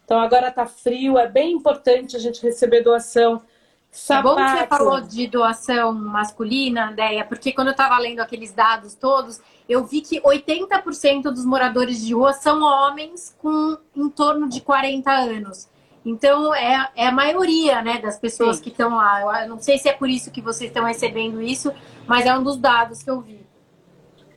Então 0.05 0.21
agora 0.21 0.51
tá 0.51 0.65
frio, 0.65 1.19
é 1.19 1.29
bem 1.29 1.53
importante 1.53 2.17
a 2.17 2.19
gente 2.19 2.41
receber 2.41 2.83
doação. 2.83 3.43
Sapato. 3.91 4.29
É 4.29 4.31
bom 4.31 4.37
que 4.37 4.59
você 4.59 4.67
falou 4.67 5.01
de 5.01 5.27
doação 5.27 5.93
masculina, 5.93 6.93
Deia, 6.93 7.25
porque 7.25 7.53
quando 7.53 7.69
eu 7.69 7.73
estava 7.73 7.99
lendo 7.99 8.21
aqueles 8.21 8.53
dados 8.53 8.95
todos, 8.95 9.41
eu 9.69 9.85
vi 9.85 10.01
que 10.01 10.21
80% 10.21 11.25
dos 11.25 11.45
moradores 11.45 12.05
de 12.05 12.15
rua 12.15 12.33
são 12.33 12.63
homens 12.63 13.35
com 13.39 13.77
em 13.97 14.09
torno 14.09 14.49
de 14.49 14.61
40 14.61 15.11
anos. 15.11 15.69
Então, 16.05 16.55
é, 16.55 16.89
é 16.95 17.07
a 17.09 17.13
maioria 17.13 17.83
né, 17.83 17.99
das 17.99 18.19
pessoas 18.19 18.57
Sim. 18.57 18.63
que 18.63 18.69
estão 18.71 18.97
lá. 18.97 19.43
Eu 19.43 19.49
não 19.49 19.61
sei 19.61 19.79
se 19.79 19.89
é 19.89 19.93
por 19.93 20.09
isso 20.09 20.31
que 20.31 20.41
vocês 20.41 20.71
estão 20.71 20.85
recebendo 20.85 21.43
isso, 21.43 21.73
mas 22.07 22.25
é 22.25 22.39
um 22.39 22.43
dos 22.43 22.57
dados 22.57 23.03
que 23.03 23.11
eu 23.11 23.21
vi. 23.21 23.48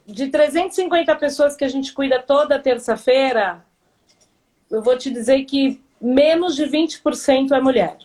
De 0.05 0.27
350 0.27 1.15
pessoas 1.15 1.55
que 1.55 1.63
a 1.63 1.69
gente 1.69 1.93
cuida 1.93 2.21
toda 2.21 2.59
terça-feira, 2.59 3.65
eu 4.69 4.81
vou 4.81 4.97
te 4.97 5.09
dizer 5.09 5.43
que 5.45 5.81
menos 6.01 6.55
de 6.55 6.65
20% 6.65 7.51
é 7.51 7.61
mulher. 7.61 7.97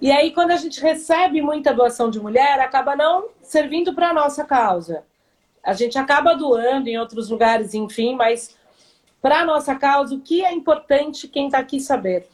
E 0.00 0.12
aí, 0.12 0.32
quando 0.32 0.52
a 0.52 0.56
gente 0.56 0.80
recebe 0.80 1.42
muita 1.42 1.74
doação 1.74 2.08
de 2.08 2.20
mulher, 2.20 2.60
acaba 2.60 2.94
não 2.94 3.28
servindo 3.42 3.92
para 3.94 4.10
a 4.10 4.14
nossa 4.14 4.44
causa. 4.44 5.04
A 5.62 5.72
gente 5.72 5.98
acaba 5.98 6.34
doando 6.34 6.88
em 6.88 6.98
outros 6.98 7.28
lugares, 7.28 7.74
enfim, 7.74 8.14
mas 8.14 8.56
para 9.20 9.40
a 9.40 9.44
nossa 9.44 9.74
causa, 9.74 10.14
o 10.14 10.20
que 10.20 10.44
é 10.44 10.52
importante 10.52 11.26
quem 11.26 11.46
está 11.46 11.58
aqui 11.58 11.80
saber? 11.80 12.28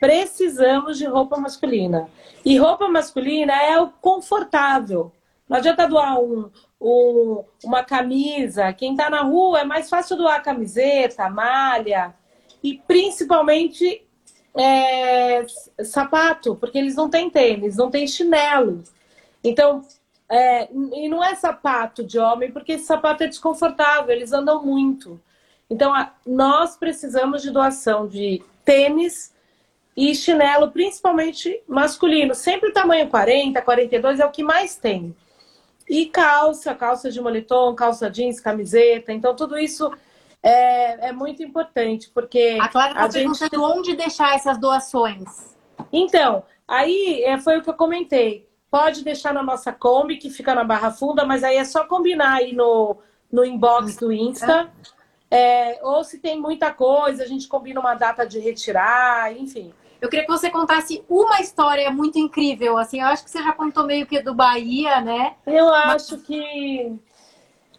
precisamos 0.00 0.98
de 0.98 1.06
roupa 1.06 1.36
masculina. 1.36 2.08
E 2.44 2.56
roupa 2.58 2.88
masculina 2.88 3.52
é 3.52 3.80
o 3.80 3.88
confortável. 3.88 5.12
Não 5.48 5.56
adianta 5.56 5.86
doar 5.86 6.18
um, 6.18 6.50
um, 6.80 7.44
uma 7.64 7.82
camisa. 7.84 8.72
Quem 8.72 8.92
está 8.92 9.10
na 9.10 9.22
rua 9.22 9.60
é 9.60 9.64
mais 9.64 9.88
fácil 9.88 10.16
doar 10.16 10.42
camiseta, 10.42 11.28
malha 11.30 12.14
e 12.62 12.78
principalmente 12.86 14.02
é, 14.56 15.44
sapato, 15.84 16.56
porque 16.56 16.78
eles 16.78 16.96
não 16.96 17.08
têm 17.10 17.30
tênis, 17.30 17.76
não 17.76 17.90
têm 17.90 18.06
chinelo. 18.06 18.82
Então, 19.42 19.82
É, 20.28 20.68
e 20.72 21.08
não 21.08 21.22
é 21.22 21.36
sapato 21.36 22.02
de 22.02 22.18
homem, 22.18 22.50
porque 22.50 22.72
esse 22.72 22.84
sapato 22.84 23.22
é 23.22 23.28
desconfortável, 23.28 24.10
eles 24.10 24.32
andam 24.32 24.64
muito. 24.64 25.20
Então, 25.70 25.94
a, 25.94 26.12
nós 26.26 26.76
precisamos 26.76 27.42
de 27.42 27.50
doação 27.52 28.08
de 28.08 28.42
tênis 28.64 29.32
e 29.96 30.12
chinelo, 30.16 30.72
principalmente 30.72 31.62
masculino. 31.68 32.34
Sempre 32.34 32.72
tamanho 32.72 33.08
40, 33.08 33.62
42 33.62 34.18
é 34.18 34.26
o 34.26 34.32
que 34.32 34.42
mais 34.42 34.74
tem. 34.76 35.14
E 35.88 36.06
calça, 36.06 36.74
calça 36.74 37.10
de 37.10 37.20
moletom, 37.20 37.74
calça 37.74 38.10
jeans, 38.10 38.40
camiseta. 38.40 39.12
Então, 39.12 39.36
tudo 39.36 39.58
isso 39.58 39.90
é, 40.42 41.08
é 41.08 41.12
muito 41.12 41.42
importante, 41.42 42.10
porque. 42.12 42.58
A 42.60 42.68
Clara 42.68 42.92
está 42.92 43.08
perguntando 43.08 43.50
gente... 43.50 43.78
onde 43.78 43.96
deixar 43.96 44.34
essas 44.34 44.58
doações. 44.58 45.56
Então, 45.92 46.42
aí 46.66 47.22
é, 47.24 47.38
foi 47.38 47.58
o 47.58 47.62
que 47.62 47.70
eu 47.70 47.74
comentei. 47.74 48.48
Pode 48.70 49.04
deixar 49.04 49.32
na 49.32 49.42
nossa 49.42 49.72
Kombi, 49.72 50.16
que 50.16 50.28
fica 50.28 50.54
na 50.54 50.64
Barra 50.64 50.90
Funda, 50.90 51.24
mas 51.24 51.44
aí 51.44 51.56
é 51.56 51.64
só 51.64 51.84
combinar 51.84 52.34
aí 52.34 52.52
no, 52.52 52.96
no 53.30 53.44
inbox 53.44 53.96
do 53.96 54.12
Insta. 54.12 54.70
É, 55.30 55.80
ou 55.82 56.04
se 56.04 56.18
tem 56.18 56.40
muita 56.40 56.72
coisa, 56.72 57.22
a 57.22 57.26
gente 57.26 57.48
combina 57.48 57.80
uma 57.80 57.94
data 57.94 58.26
de 58.26 58.38
retirar, 58.38 59.36
enfim. 59.36 59.72
Eu 60.00 60.08
queria 60.08 60.26
que 60.26 60.30
você 60.30 60.50
contasse 60.50 61.02
uma 61.08 61.40
história 61.40 61.90
muito 61.90 62.18
incrível, 62.18 62.76
assim. 62.76 63.00
Eu 63.00 63.06
acho 63.06 63.24
que 63.24 63.30
você 63.30 63.42
já 63.42 63.52
contou 63.52 63.84
meio 63.84 64.06
que 64.06 64.20
do 64.20 64.34
Bahia, 64.34 65.00
né? 65.00 65.34
Eu 65.46 65.72
acho 65.72 66.18
que 66.18 66.92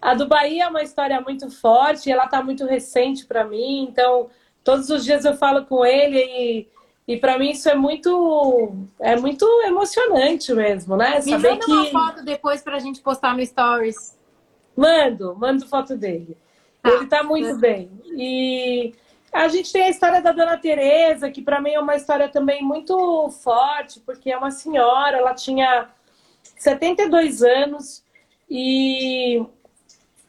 a 0.01 0.13
do 0.13 0.27
Bahia 0.27 0.65
é 0.65 0.67
uma 0.67 0.83
história 0.83 1.19
muito 1.21 1.49
forte, 1.49 2.11
ela 2.11 2.27
tá 2.27 2.43
muito 2.43 2.65
recente 2.65 3.25
para 3.25 3.43
mim, 3.43 3.87
então 3.89 4.29
todos 4.63 4.89
os 4.89 5.03
dias 5.03 5.25
eu 5.25 5.35
falo 5.35 5.65
com 5.65 5.85
ele 5.85 6.19
e, 6.19 6.67
e 7.07 7.17
para 7.17 7.37
mim 7.37 7.51
isso 7.51 7.69
é 7.69 7.75
muito 7.75 8.75
é 8.99 9.15
muito 9.15 9.45
emocionante 9.65 10.53
mesmo, 10.53 10.95
né? 10.95 11.15
Me 11.15 11.31
Saber 11.31 11.51
manda 11.51 11.65
que... 11.65 11.71
uma 11.71 11.85
foto 11.85 12.23
depois 12.23 12.61
pra 12.61 12.79
gente 12.79 13.01
postar 13.01 13.35
no 13.35 13.45
Stories. 13.45 14.17
Mando, 14.75 15.35
mando 15.35 15.67
foto 15.67 15.95
dele. 15.95 16.37
Tá. 16.83 16.89
Ele 16.91 17.07
tá 17.07 17.23
muito 17.23 17.57
bem. 17.57 17.89
E 18.05 18.93
a 19.37 19.47
gente 19.49 19.71
tem 19.71 19.83
a 19.83 19.89
história 19.89 20.19
da 20.19 20.31
Dona 20.31 20.57
Teresa, 20.57 21.29
que 21.29 21.43
para 21.43 21.61
mim 21.61 21.71
é 21.71 21.79
uma 21.79 21.95
história 21.95 22.27
também 22.27 22.63
muito 22.63 23.29
forte, 23.29 23.99
porque 23.99 24.31
é 24.31 24.37
uma 24.37 24.49
senhora, 24.49 25.17
ela 25.17 25.35
tinha 25.35 25.89
72 26.57 27.43
anos 27.43 28.03
e 28.49 29.45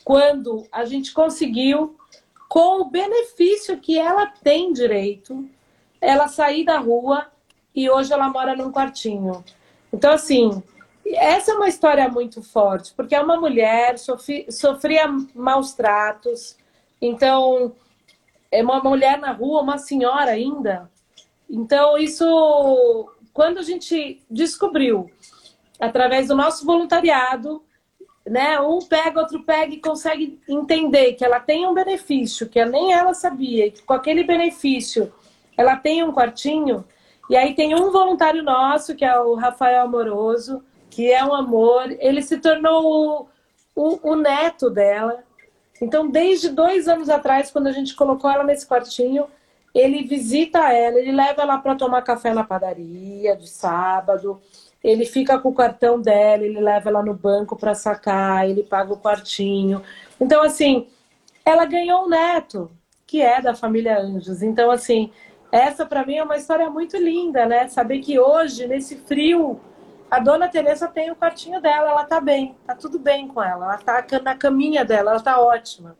quando 0.04 0.66
a 0.70 0.84
gente 0.84 1.12
conseguiu, 1.14 1.96
com 2.48 2.82
o 2.82 2.84
benefício 2.90 3.78
que 3.78 3.98
ela 3.98 4.26
tem 4.26 4.72
direito, 4.72 5.48
ela 6.00 6.28
sair 6.28 6.64
da 6.64 6.78
rua 6.78 7.30
e 7.74 7.88
hoje 7.88 8.12
ela 8.12 8.28
mora 8.28 8.54
num 8.54 8.70
quartinho. 8.70 9.42
Então, 9.92 10.12
assim, 10.12 10.62
essa 11.06 11.52
é 11.52 11.54
uma 11.54 11.68
história 11.68 12.08
muito 12.08 12.42
forte, 12.42 12.92
porque 12.94 13.14
é 13.14 13.20
uma 13.20 13.40
mulher, 13.40 13.98
sofri, 13.98 14.46
sofria 14.50 15.06
maus 15.34 15.72
tratos, 15.72 16.56
então 17.00 17.74
é 18.50 18.62
uma 18.62 18.80
mulher 18.80 19.18
na 19.18 19.32
rua, 19.32 19.62
uma 19.62 19.78
senhora 19.78 20.32
ainda. 20.32 20.90
Então, 21.48 21.96
isso, 21.96 23.10
quando 23.32 23.58
a 23.58 23.62
gente 23.62 24.22
descobriu, 24.30 25.10
através 25.80 26.28
do 26.28 26.34
nosso 26.34 26.64
voluntariado, 26.64 27.62
né, 28.26 28.60
um 28.60 28.78
pega, 28.80 29.20
outro 29.20 29.42
pega 29.42 29.74
e 29.74 29.80
consegue 29.80 30.40
entender 30.48 31.14
que 31.14 31.24
ela 31.24 31.40
tem 31.40 31.66
um 31.66 31.74
benefício, 31.74 32.48
que 32.48 32.62
nem 32.64 32.92
ela 32.92 33.14
sabia, 33.14 33.70
que 33.70 33.82
com 33.82 33.94
aquele 33.94 34.22
benefício 34.24 35.12
ela 35.56 35.76
tem 35.76 36.04
um 36.04 36.12
quartinho. 36.12 36.84
E 37.28 37.36
aí 37.36 37.54
tem 37.54 37.74
um 37.74 37.90
voluntário 37.90 38.42
nosso, 38.42 38.94
que 38.94 39.04
é 39.04 39.18
o 39.18 39.34
Rafael 39.34 39.82
Amoroso, 39.82 40.62
que 40.88 41.10
é 41.10 41.22
um 41.24 41.34
amor. 41.34 41.90
Ele 41.98 42.22
se 42.22 42.38
tornou 42.38 43.28
o, 43.74 43.90
o, 44.02 44.12
o 44.12 44.16
neto 44.16 44.70
dela. 44.70 45.24
Então, 45.80 46.08
desde 46.08 46.48
dois 46.48 46.88
anos 46.88 47.08
atrás, 47.08 47.50
quando 47.50 47.68
a 47.68 47.72
gente 47.72 47.94
colocou 47.94 48.30
ela 48.30 48.44
nesse 48.44 48.66
quartinho, 48.66 49.26
ele 49.74 50.02
visita 50.04 50.72
ela, 50.72 50.98
ele 50.98 51.12
leva 51.12 51.42
ela 51.42 51.58
para 51.58 51.74
tomar 51.74 52.02
café 52.02 52.32
na 52.32 52.42
padaria 52.42 53.36
de 53.36 53.48
sábado, 53.48 54.40
ele 54.82 55.04
fica 55.04 55.38
com 55.38 55.50
o 55.50 55.54
cartão 55.54 56.00
dela, 56.00 56.44
ele 56.44 56.60
leva 56.60 56.88
ela 56.88 57.02
no 57.02 57.14
banco 57.14 57.56
para 57.56 57.74
sacar, 57.74 58.48
ele 58.48 58.62
paga 58.62 58.92
o 58.92 58.98
quartinho. 58.98 59.82
Então, 60.20 60.42
assim, 60.42 60.88
ela 61.44 61.64
ganhou 61.64 62.04
um 62.04 62.08
neto, 62.08 62.70
que 63.06 63.20
é 63.20 63.40
da 63.40 63.54
família 63.54 63.98
Anjos. 64.00 64.42
Então, 64.42 64.70
assim, 64.70 65.10
essa 65.50 65.86
para 65.86 66.04
mim 66.04 66.16
é 66.16 66.22
uma 66.22 66.36
história 66.36 66.68
muito 66.70 66.96
linda, 66.96 67.46
né? 67.46 67.68
Saber 67.68 68.00
que 68.00 68.18
hoje, 68.18 68.66
nesse 68.66 68.96
frio, 68.96 69.60
a 70.10 70.18
dona 70.18 70.48
Teresa 70.48 70.88
tem 70.88 71.10
o 71.10 71.16
quartinho 71.16 71.60
dela, 71.60 71.90
ela 71.90 72.04
tá 72.04 72.20
bem, 72.20 72.56
tá 72.66 72.74
tudo 72.74 72.98
bem 72.98 73.28
com 73.28 73.42
ela, 73.42 73.66
ela 73.66 73.78
tá 73.78 74.04
na 74.22 74.34
caminha 74.34 74.84
dela, 74.84 75.12
ela 75.12 75.20
tá 75.20 75.40
ótima. 75.40 75.96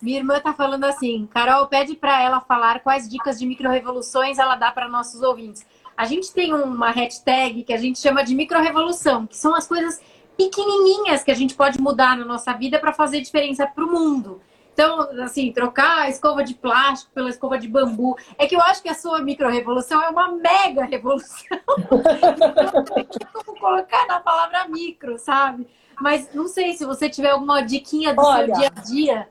Minha 0.00 0.18
irmã 0.18 0.40
tá 0.40 0.52
falando 0.52 0.84
assim, 0.84 1.28
Carol, 1.32 1.66
pede 1.68 1.94
para 1.94 2.20
ela 2.22 2.40
falar 2.40 2.80
quais 2.80 3.08
dicas 3.08 3.38
de 3.38 3.46
micro-revoluções 3.46 4.38
ela 4.38 4.56
dá 4.56 4.70
para 4.72 4.88
nossos 4.88 5.22
ouvintes. 5.22 5.64
A 5.96 6.04
gente 6.06 6.32
tem 6.32 6.52
uma 6.52 6.90
hashtag 6.90 7.62
que 7.62 7.72
a 7.72 7.76
gente 7.76 7.98
chama 7.98 8.24
de 8.24 8.34
micro-revolução, 8.34 9.26
que 9.26 9.36
são 9.36 9.54
as 9.54 9.66
coisas 9.66 10.00
pequenininhas 10.36 11.22
que 11.22 11.30
a 11.30 11.34
gente 11.34 11.54
pode 11.54 11.80
mudar 11.80 12.16
na 12.16 12.24
nossa 12.24 12.52
vida 12.52 12.78
para 12.78 12.92
fazer 12.92 13.20
diferença 13.20 13.66
para 13.66 13.84
o 13.84 13.92
mundo. 13.92 14.40
Então, 14.72 15.00
assim, 15.22 15.52
trocar 15.52 16.02
a 16.02 16.08
escova 16.08 16.42
de 16.42 16.54
plástico 16.54 17.12
pela 17.12 17.28
escova 17.28 17.58
de 17.58 17.68
bambu. 17.68 18.16
É 18.38 18.46
que 18.46 18.56
eu 18.56 18.60
acho 18.60 18.82
que 18.82 18.88
a 18.88 18.94
sua 18.94 19.20
micro-revolução 19.20 20.02
é 20.02 20.08
uma 20.08 20.32
mega 20.32 20.84
revolução. 20.84 21.46
então, 22.96 23.42
vou 23.44 23.54
colocar 23.56 24.06
na 24.06 24.18
palavra 24.20 24.66
micro, 24.68 25.18
sabe? 25.18 25.66
Mas 26.00 26.32
não 26.34 26.48
sei 26.48 26.72
se 26.72 26.86
você 26.86 27.08
tiver 27.08 27.30
alguma 27.30 27.60
diquinha 27.62 28.14
do 28.14 28.22
Olha, 28.22 28.46
seu 28.46 28.54
dia 28.54 28.72
a 28.74 28.80
dia. 28.80 29.28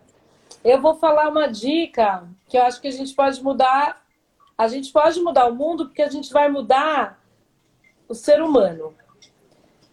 Eu 0.64 0.80
vou 0.80 0.96
falar 0.96 1.28
uma 1.28 1.48
dica 1.48 2.24
que 2.48 2.58
eu 2.58 2.64
acho 2.64 2.80
que 2.80 2.88
a 2.88 2.92
gente 2.92 3.14
pode 3.16 3.44
mudar. 3.44 4.00
A 4.56 4.68
gente 4.68 4.92
pode 4.92 5.20
mudar 5.22 5.48
o 5.48 5.56
mundo 5.56 5.88
porque 5.88 6.04
a 6.04 6.10
gente 6.10 6.32
vai 6.32 6.50
mudar 6.50 7.20
o 8.08 8.14
ser 8.14 8.42
humano. 8.44 8.94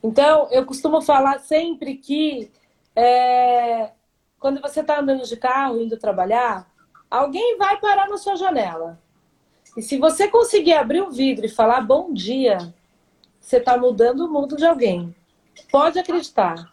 Então, 0.03 0.47
eu 0.51 0.67
costumo 0.67 1.01
falar 1.01 1.39
sempre 1.41 1.97
que 1.97 2.51
é, 2.95 3.93
quando 4.38 4.61
você 4.61 4.81
está 4.81 5.01
andando 5.01 5.24
de 5.24 5.37
carro, 5.37 5.81
indo 5.81 5.96
trabalhar, 5.96 6.70
alguém 7.11 7.57
vai 7.57 7.79
parar 7.79 8.09
na 8.09 8.16
sua 8.16 8.37
janela. 8.37 9.01
E 9.77 9.83
se 9.83 9.98
você 9.98 10.29
conseguir 10.29 10.74
abrir 10.74 11.03
o 11.03 11.11
vidro 11.11 11.46
e 11.46 11.51
falar 11.51 11.81
bom 11.81 12.12
dia, 12.12 12.74
você 13.40 13.59
está 13.59 13.77
mudando 13.77 14.27
o 14.27 14.31
mundo 14.31 14.57
de 14.57 14.66
alguém. 14.66 15.14
Pode 15.70 15.98
acreditar. 15.98 16.72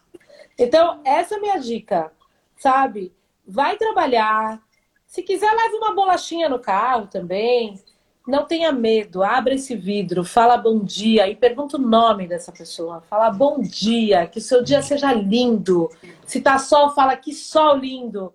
Então, 0.57 1.01
essa 1.03 1.35
é 1.35 1.37
a 1.37 1.41
minha 1.41 1.57
dica, 1.57 2.11
sabe? 2.57 3.13
Vai 3.45 3.77
trabalhar. 3.77 4.61
Se 5.05 5.21
quiser, 5.21 5.51
leve 5.51 5.75
uma 5.75 5.93
bolachinha 5.93 6.49
no 6.49 6.59
carro 6.59 7.07
também. 7.07 7.81
Não 8.27 8.43
tenha 8.43 8.71
medo, 8.71 9.23
abra 9.23 9.53
esse 9.53 9.75
vidro, 9.75 10.23
fala 10.23 10.57
bom 10.57 10.79
dia 10.79 11.29
e 11.29 11.35
pergunta 11.35 11.77
o 11.77 11.79
nome 11.79 12.27
dessa 12.27 12.51
pessoa. 12.51 13.01
Fala 13.07 13.29
bom 13.29 13.61
dia, 13.61 14.25
que 14.25 14.39
o 14.39 14.41
seu 14.41 14.63
dia 14.63 14.81
seja 14.81 15.13
lindo. 15.13 15.91
Se 16.25 16.41
tá 16.41 16.57
sol, 16.57 16.89
fala 16.89 17.15
que 17.15 17.31
sol 17.33 17.77
lindo. 17.77 18.33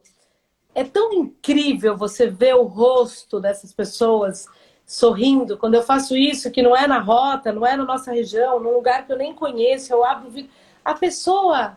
É 0.76 0.84
tão 0.84 1.12
incrível 1.12 1.96
você 1.96 2.28
ver 2.28 2.54
o 2.54 2.62
rosto 2.62 3.40
dessas 3.40 3.72
pessoas 3.72 4.46
sorrindo. 4.86 5.58
Quando 5.58 5.74
eu 5.74 5.82
faço 5.82 6.16
isso, 6.16 6.52
que 6.52 6.62
não 6.62 6.76
é 6.76 6.86
na 6.86 7.00
rota, 7.00 7.52
não 7.52 7.66
é 7.66 7.76
na 7.76 7.84
nossa 7.84 8.12
região, 8.12 8.60
num 8.60 8.74
lugar 8.74 9.04
que 9.04 9.12
eu 9.12 9.18
nem 9.18 9.34
conheço, 9.34 9.92
eu 9.92 10.04
abro 10.04 10.28
o 10.28 10.30
vidro. 10.30 10.52
A 10.84 10.94
pessoa, 10.94 11.74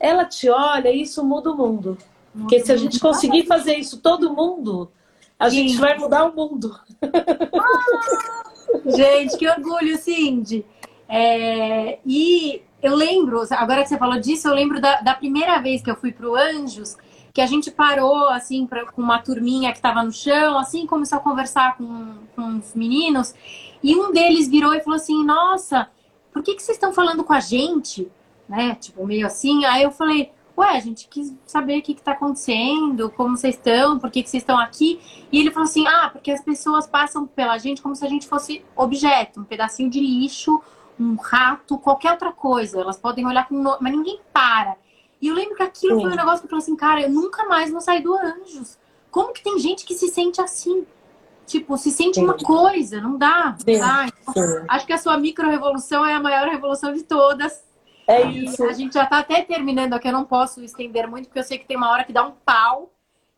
ela 0.00 0.24
te 0.24 0.50
olha 0.50 0.90
e 0.90 1.02
isso 1.02 1.24
muda 1.24 1.52
o 1.52 1.56
mundo. 1.56 1.96
Porque 2.32 2.60
se 2.60 2.72
a 2.72 2.76
gente 2.76 2.98
conseguir 3.00 3.46
fazer 3.46 3.76
isso 3.76 4.00
todo 4.00 4.34
mundo, 4.34 4.90
a 5.38 5.50
Sim. 5.50 5.68
gente 5.68 5.78
vai 5.78 5.98
mudar 5.98 6.24
o 6.24 6.34
mundo. 6.34 6.78
Ah, 7.02 8.90
gente, 8.96 9.36
que 9.36 9.48
orgulho, 9.48 9.96
Cindy. 9.98 10.64
É, 11.08 11.98
e 12.04 12.62
eu 12.82 12.94
lembro, 12.94 13.42
agora 13.50 13.82
que 13.82 13.88
você 13.88 13.98
falou 13.98 14.20
disso, 14.20 14.48
eu 14.48 14.54
lembro 14.54 14.80
da, 14.80 15.00
da 15.00 15.14
primeira 15.14 15.58
vez 15.60 15.82
que 15.82 15.90
eu 15.90 15.96
fui 15.96 16.12
para 16.12 16.28
o 16.28 16.36
Anjos, 16.36 16.96
que 17.32 17.40
a 17.40 17.46
gente 17.46 17.70
parou, 17.70 18.28
assim, 18.30 18.66
pra, 18.66 18.86
com 18.86 19.02
uma 19.02 19.18
turminha 19.18 19.70
que 19.70 19.78
estava 19.78 20.02
no 20.02 20.12
chão, 20.12 20.58
assim, 20.58 20.86
começou 20.86 21.18
a 21.18 21.20
conversar 21.20 21.76
com, 21.76 22.14
com 22.34 22.58
os 22.58 22.74
meninos, 22.74 23.34
e 23.82 23.94
um 23.94 24.10
deles 24.10 24.48
virou 24.48 24.74
e 24.74 24.80
falou 24.80 24.96
assim, 24.96 25.24
nossa, 25.24 25.88
por 26.32 26.42
que, 26.42 26.54
que 26.54 26.62
vocês 26.62 26.76
estão 26.76 26.92
falando 26.92 27.22
com 27.24 27.32
a 27.32 27.40
gente? 27.40 28.10
Né, 28.48 28.76
tipo, 28.76 29.04
meio 29.04 29.26
assim, 29.26 29.64
aí 29.64 29.82
eu 29.82 29.90
falei, 29.90 30.30
ué, 30.56 30.76
a 30.76 30.80
gente 30.80 31.06
quis 31.08 31.34
saber 31.46 31.78
o 31.78 31.82
que 31.82 31.92
está 31.92 32.12
acontecendo, 32.12 33.10
como 33.10 33.36
vocês 33.36 33.54
estão, 33.54 33.98
por 33.98 34.10
que, 34.10 34.22
que 34.22 34.30
vocês 34.30 34.42
estão 34.42 34.58
aqui. 34.58 35.00
E 35.30 35.38
ele 35.38 35.50
falou 35.50 35.68
assim: 35.68 35.86
ah, 35.86 36.08
porque 36.10 36.30
as 36.30 36.40
pessoas 36.40 36.86
passam 36.86 37.26
pela 37.26 37.58
gente 37.58 37.82
como 37.82 37.94
se 37.94 38.04
a 38.04 38.08
gente 38.08 38.26
fosse 38.26 38.64
objeto, 38.74 39.40
um 39.40 39.44
pedacinho 39.44 39.90
de 39.90 40.00
lixo, 40.00 40.60
um 40.98 41.14
rato, 41.16 41.78
qualquer 41.78 42.12
outra 42.12 42.32
coisa. 42.32 42.80
Elas 42.80 42.96
podem 42.96 43.26
olhar 43.26 43.46
com. 43.46 43.54
No... 43.54 43.76
Mas 43.80 43.92
ninguém 43.92 44.20
para. 44.32 44.76
E 45.20 45.28
eu 45.28 45.34
lembro 45.34 45.56
que 45.56 45.62
aquilo 45.62 45.96
Sim. 45.96 46.02
foi 46.02 46.12
um 46.12 46.16
negócio 46.16 46.40
que 46.40 46.46
eu 46.46 46.50
falei 46.50 46.62
assim: 46.62 46.76
cara, 46.76 47.02
eu 47.02 47.10
nunca 47.10 47.44
mais 47.44 47.70
vou 47.70 47.80
sair 47.80 48.02
do 48.02 48.14
Anjos. 48.14 48.78
Como 49.10 49.32
que 49.32 49.42
tem 49.42 49.58
gente 49.58 49.84
que 49.84 49.94
se 49.94 50.08
sente 50.08 50.40
assim? 50.40 50.86
Tipo, 51.46 51.76
se 51.78 51.90
sente 51.92 52.16
Sim. 52.16 52.24
uma 52.24 52.36
coisa, 52.36 53.00
não 53.00 53.16
dá. 53.16 53.56
Não 53.66 53.78
dá. 53.78 54.06
Então, 54.28 54.64
acho 54.68 54.86
que 54.86 54.92
a 54.92 54.98
sua 54.98 55.16
micro-revolução 55.16 56.04
é 56.04 56.14
a 56.14 56.20
maior 56.20 56.48
revolução 56.48 56.92
de 56.92 57.04
todas 57.04 57.65
É 58.06 58.22
isso. 58.22 58.62
a 58.64 58.72
gente 58.72 58.94
já 58.94 59.04
está 59.04 59.18
até 59.18 59.42
terminando 59.42 59.94
aqui, 59.94 60.08
eu 60.08 60.12
não 60.12 60.24
posso 60.24 60.62
estender 60.62 61.08
muito, 61.08 61.26
porque 61.26 61.40
eu 61.40 61.44
sei 61.44 61.58
que 61.58 61.66
tem 61.66 61.76
uma 61.76 61.90
hora 61.90 62.04
que 62.04 62.12
dá 62.12 62.24
um 62.24 62.32
pau. 62.32 62.92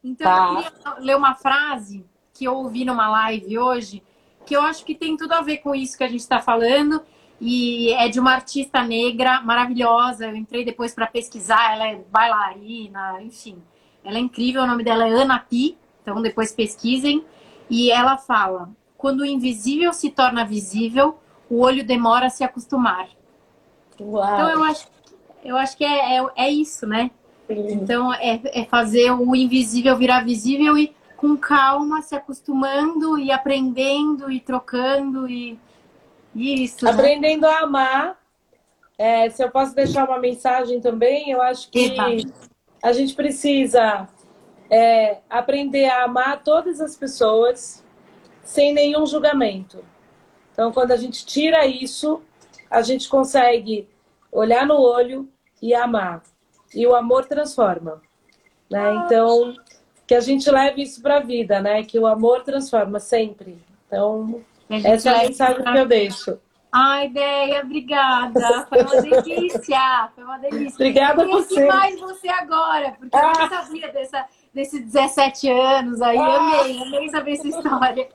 Então, 0.05 0.27
tá. 0.27 0.63
eu 0.63 0.73
queria 0.73 0.95
ler 0.99 1.17
uma 1.17 1.35
frase 1.35 2.05
que 2.35 2.45
eu 2.45 2.55
ouvi 2.55 2.85
numa 2.85 3.09
live 3.09 3.59
hoje, 3.59 4.03
que 4.45 4.55
eu 4.55 4.63
acho 4.63 4.85
que 4.85 4.95
tem 4.95 5.17
tudo 5.17 5.33
a 5.33 5.41
ver 5.41 5.59
com 5.59 5.75
isso 5.75 5.97
que 5.97 6.05
a 6.05 6.09
gente 6.09 6.21
está 6.21 6.41
falando. 6.41 7.03
E 7.41 7.93
é 7.93 8.09
de 8.09 8.19
uma 8.19 8.33
artista 8.33 8.83
negra 8.83 9.41
maravilhosa. 9.41 10.27
Eu 10.27 10.37
entrei 10.37 10.65
depois 10.65 10.95
para 10.95 11.07
pesquisar, 11.07 11.75
ela 11.75 11.87
é 11.87 11.97
bailarina, 12.11 13.23
enfim. 13.23 13.63
Ela 14.05 14.17
é 14.17 14.21
incrível, 14.21 14.63
o 14.63 14.67
nome 14.67 14.83
dela 14.83 15.07
é 15.07 15.11
Ana 15.11 15.39
Pi, 15.39 15.79
então 16.03 16.21
depois 16.21 16.53
pesquisem. 16.53 17.25
E 17.71 17.91
ela 17.91 18.17
fala: 18.17 18.71
quando 18.97 19.21
o 19.21 19.27
invisível 19.27 19.93
se 19.93 20.11
torna 20.11 20.45
visível, 20.45 21.19
o 21.49 21.61
olho 21.61 21.85
demora 21.85 22.27
a 22.27 22.31
se 22.31 22.43
acostumar. 22.43 23.09
Uau. 24.01 24.35
Então 24.35 24.51
eu 24.51 24.65
acho, 24.65 24.87
eu 25.45 25.57
acho 25.57 25.77
que 25.77 25.85
é, 25.85 26.17
é, 26.17 26.27
é 26.37 26.51
isso, 26.51 26.87
né? 26.87 27.11
Sim. 27.47 27.73
Então 27.73 28.13
é, 28.15 28.41
é 28.45 28.65
fazer 28.65 29.11
o 29.11 29.35
invisível 29.35 29.97
virar 29.97 30.25
visível 30.25 30.77
e 30.77 30.95
com 31.17 31.37
calma 31.37 32.01
se 32.01 32.15
acostumando 32.15 33.19
e 33.19 33.33
aprendendo 33.33 34.31
e 34.31 34.41
trocando 34.41 35.29
e, 35.29 35.59
e 36.35 36.65
isso. 36.65 36.85
Né? 36.85 36.93
Aprendendo 36.93 37.43
né? 37.43 37.49
a 37.49 37.61
amar. 37.61 38.19
É, 38.97 39.31
se 39.31 39.43
eu 39.43 39.51
posso 39.51 39.75
deixar 39.75 40.09
uma 40.09 40.19
mensagem 40.19 40.81
também, 40.81 41.31
eu 41.31 41.41
acho 41.41 41.71
que 41.71 41.79
Eita. 41.79 42.05
a 42.83 42.93
gente 42.93 43.15
precisa 43.15 44.09
é, 44.71 45.19
aprender 45.31 45.87
a 45.87 46.05
amar 46.05 46.43
todas 46.43 46.81
as 46.81 46.97
pessoas 46.97 47.85
sem 48.43 48.73
nenhum 48.73 49.07
julgamento. 49.07 49.85
Então, 50.53 50.73
quando 50.73 50.91
a 50.91 50.97
gente 50.97 51.25
tira 51.25 51.67
isso, 51.67 52.21
a 52.71 52.83
gente 52.83 53.09
consegue 53.09 53.89
olhar 54.31 54.67
no 54.67 54.81
olho 54.81 55.29
e 55.61 55.75
amar. 55.75 56.23
E 56.75 56.87
o 56.87 56.95
amor 56.95 57.27
transforma. 57.27 58.01
Né? 58.71 58.81
Ah. 58.81 59.03
Então, 59.05 59.55
que 60.07 60.15
a 60.15 60.21
gente 60.21 60.51
leve 60.51 60.83
isso 60.83 61.03
para 61.03 61.17
a 61.17 61.21
vida, 61.21 61.61
né? 61.61 61.83
Que 61.83 61.99
o 61.99 62.07
amor 62.07 62.43
transforma 62.43 63.01
sempre. 63.01 63.59
Então, 63.87 64.43
essa 64.71 65.11
é 65.11 65.15
a 65.15 65.29
mensagem 65.29 65.65
que 65.65 65.79
eu 65.79 65.87
deixo. 65.87 66.39
Ai, 66.71 67.07
ideia, 67.07 67.63
obrigada. 67.63 68.67
Foi 68.69 68.83
uma 68.83 69.01
delícia. 69.01 70.11
Foi 70.15 70.25
uma 70.25 70.39
delícia. 70.39 70.75
Obrigada 70.75 71.25
por 71.25 71.31
você. 71.31 71.67
mais 71.67 71.99
você 71.99 72.29
agora, 72.29 72.93
porque 72.99 73.17
ah. 73.17 73.33
eu 73.35 73.41
não 73.41 73.49
sabia 73.49 73.91
dessa, 73.91 74.27
desses 74.53 74.85
17 74.85 75.51
anos 75.51 76.03
aí. 76.03 76.19
Ah. 76.19 76.37
Amei, 76.37 76.83
amei 76.83 77.09
saber 77.09 77.33
essa 77.33 77.49
história. 77.49 78.09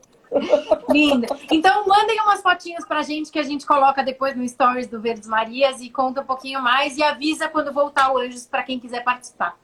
Linda. 0.90 1.28
Então, 1.52 1.88
mandem 1.88 2.20
umas 2.22 2.42
fotinhas 2.42 2.86
pra 2.86 3.02
gente 3.02 3.32
que 3.32 3.40
a 3.40 3.44
gente 3.44 3.66
coloca 3.66 4.04
depois 4.04 4.36
no 4.36 4.48
Stories 4.48 4.88
do 4.88 5.00
Verdes 5.00 5.28
Marias 5.28 5.82
e 5.82 5.90
conta 5.90 6.22
um 6.22 6.26
pouquinho 6.26 6.62
mais 6.62 6.98
e 6.98 7.04
avisa 7.04 7.48
quando 7.48 7.74
voltar 7.74 8.14
o 8.14 8.18
Anjos 8.18 8.46
para 8.46 8.64
quem 8.64 8.80
quiser 8.80 9.04
participar. 9.04 9.58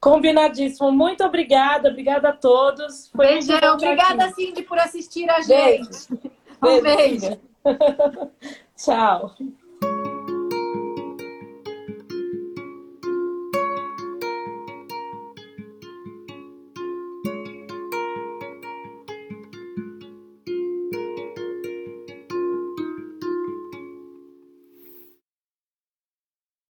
Combinadíssimo. 0.00 0.90
Muito 0.90 1.22
obrigada. 1.24 1.90
Obrigada 1.90 2.30
a 2.30 2.32
todos. 2.32 3.08
Foi 3.14 3.26
Beijão. 3.26 3.74
Obrigada, 3.74 4.30
Cindy, 4.32 4.62
por 4.62 4.78
assistir 4.78 5.28
a 5.30 5.40
gente. 5.40 6.08
Beijo. 6.08 6.32
Um 6.62 6.80
beijo. 6.80 7.20
beijo. 7.20 7.40
Tchau. 8.76 9.34